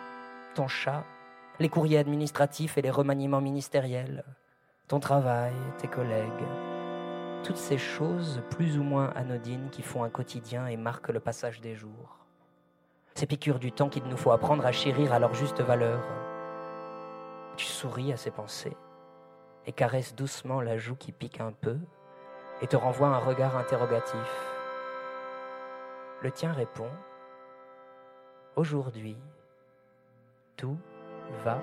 ton 0.55 0.69
chat, 0.69 1.05
les 1.59 1.71
courriers 1.71 1.99
administratifs 1.99 2.77
et 2.77 2.83
les 2.83 2.91
remaniements 2.91 3.41
ministériels, 3.41 4.25
ton 4.89 5.01
travail, 5.01 5.55
tes 5.79 5.89
collègues, 5.89 6.45
toutes 7.43 7.57
ces 7.57 7.79
choses 7.79 8.43
plus 8.51 8.79
ou 8.79 8.83
moins 8.83 9.11
anodines 9.15 9.71
qui 9.71 9.83
font 9.83 10.05
un 10.05 10.11
quotidien 10.11 10.67
et 10.67 10.77
marquent 10.77 11.11
le 11.11 11.21
passage 11.21 11.61
des 11.61 11.75
jours. 11.75 12.19
Ces 13.15 13.27
piqûres 13.27 13.59
du 13.59 13.73
temps 13.73 13.89
qu'il 13.89 14.05
nous 14.05 14.17
faut 14.17 14.31
apprendre 14.31 14.65
à 14.65 14.73
chérir 14.73 15.13
à 15.13 15.19
leur 15.19 15.35
juste 15.35 15.61
valeur. 15.61 16.01
Tu 17.57 17.67
souris 17.67 18.13
à 18.13 18.17
ces 18.17 18.31
pensées 18.31 18.77
et 19.67 19.73
caresses 19.73 20.15
doucement 20.15 20.61
la 20.61 20.79
joue 20.79 20.95
qui 20.95 21.13
pique 21.13 21.41
un 21.41 21.53
peu 21.53 21.77
et 22.61 22.67
te 22.67 22.77
renvoie 22.77 23.09
un 23.09 23.19
regard 23.19 23.57
interrogatif. 23.57 24.55
Le 26.23 26.31
tien 26.31 26.53
répond 26.53 26.91
Aujourd'hui, 28.57 29.17
tout 30.57 30.77
va 31.45 31.61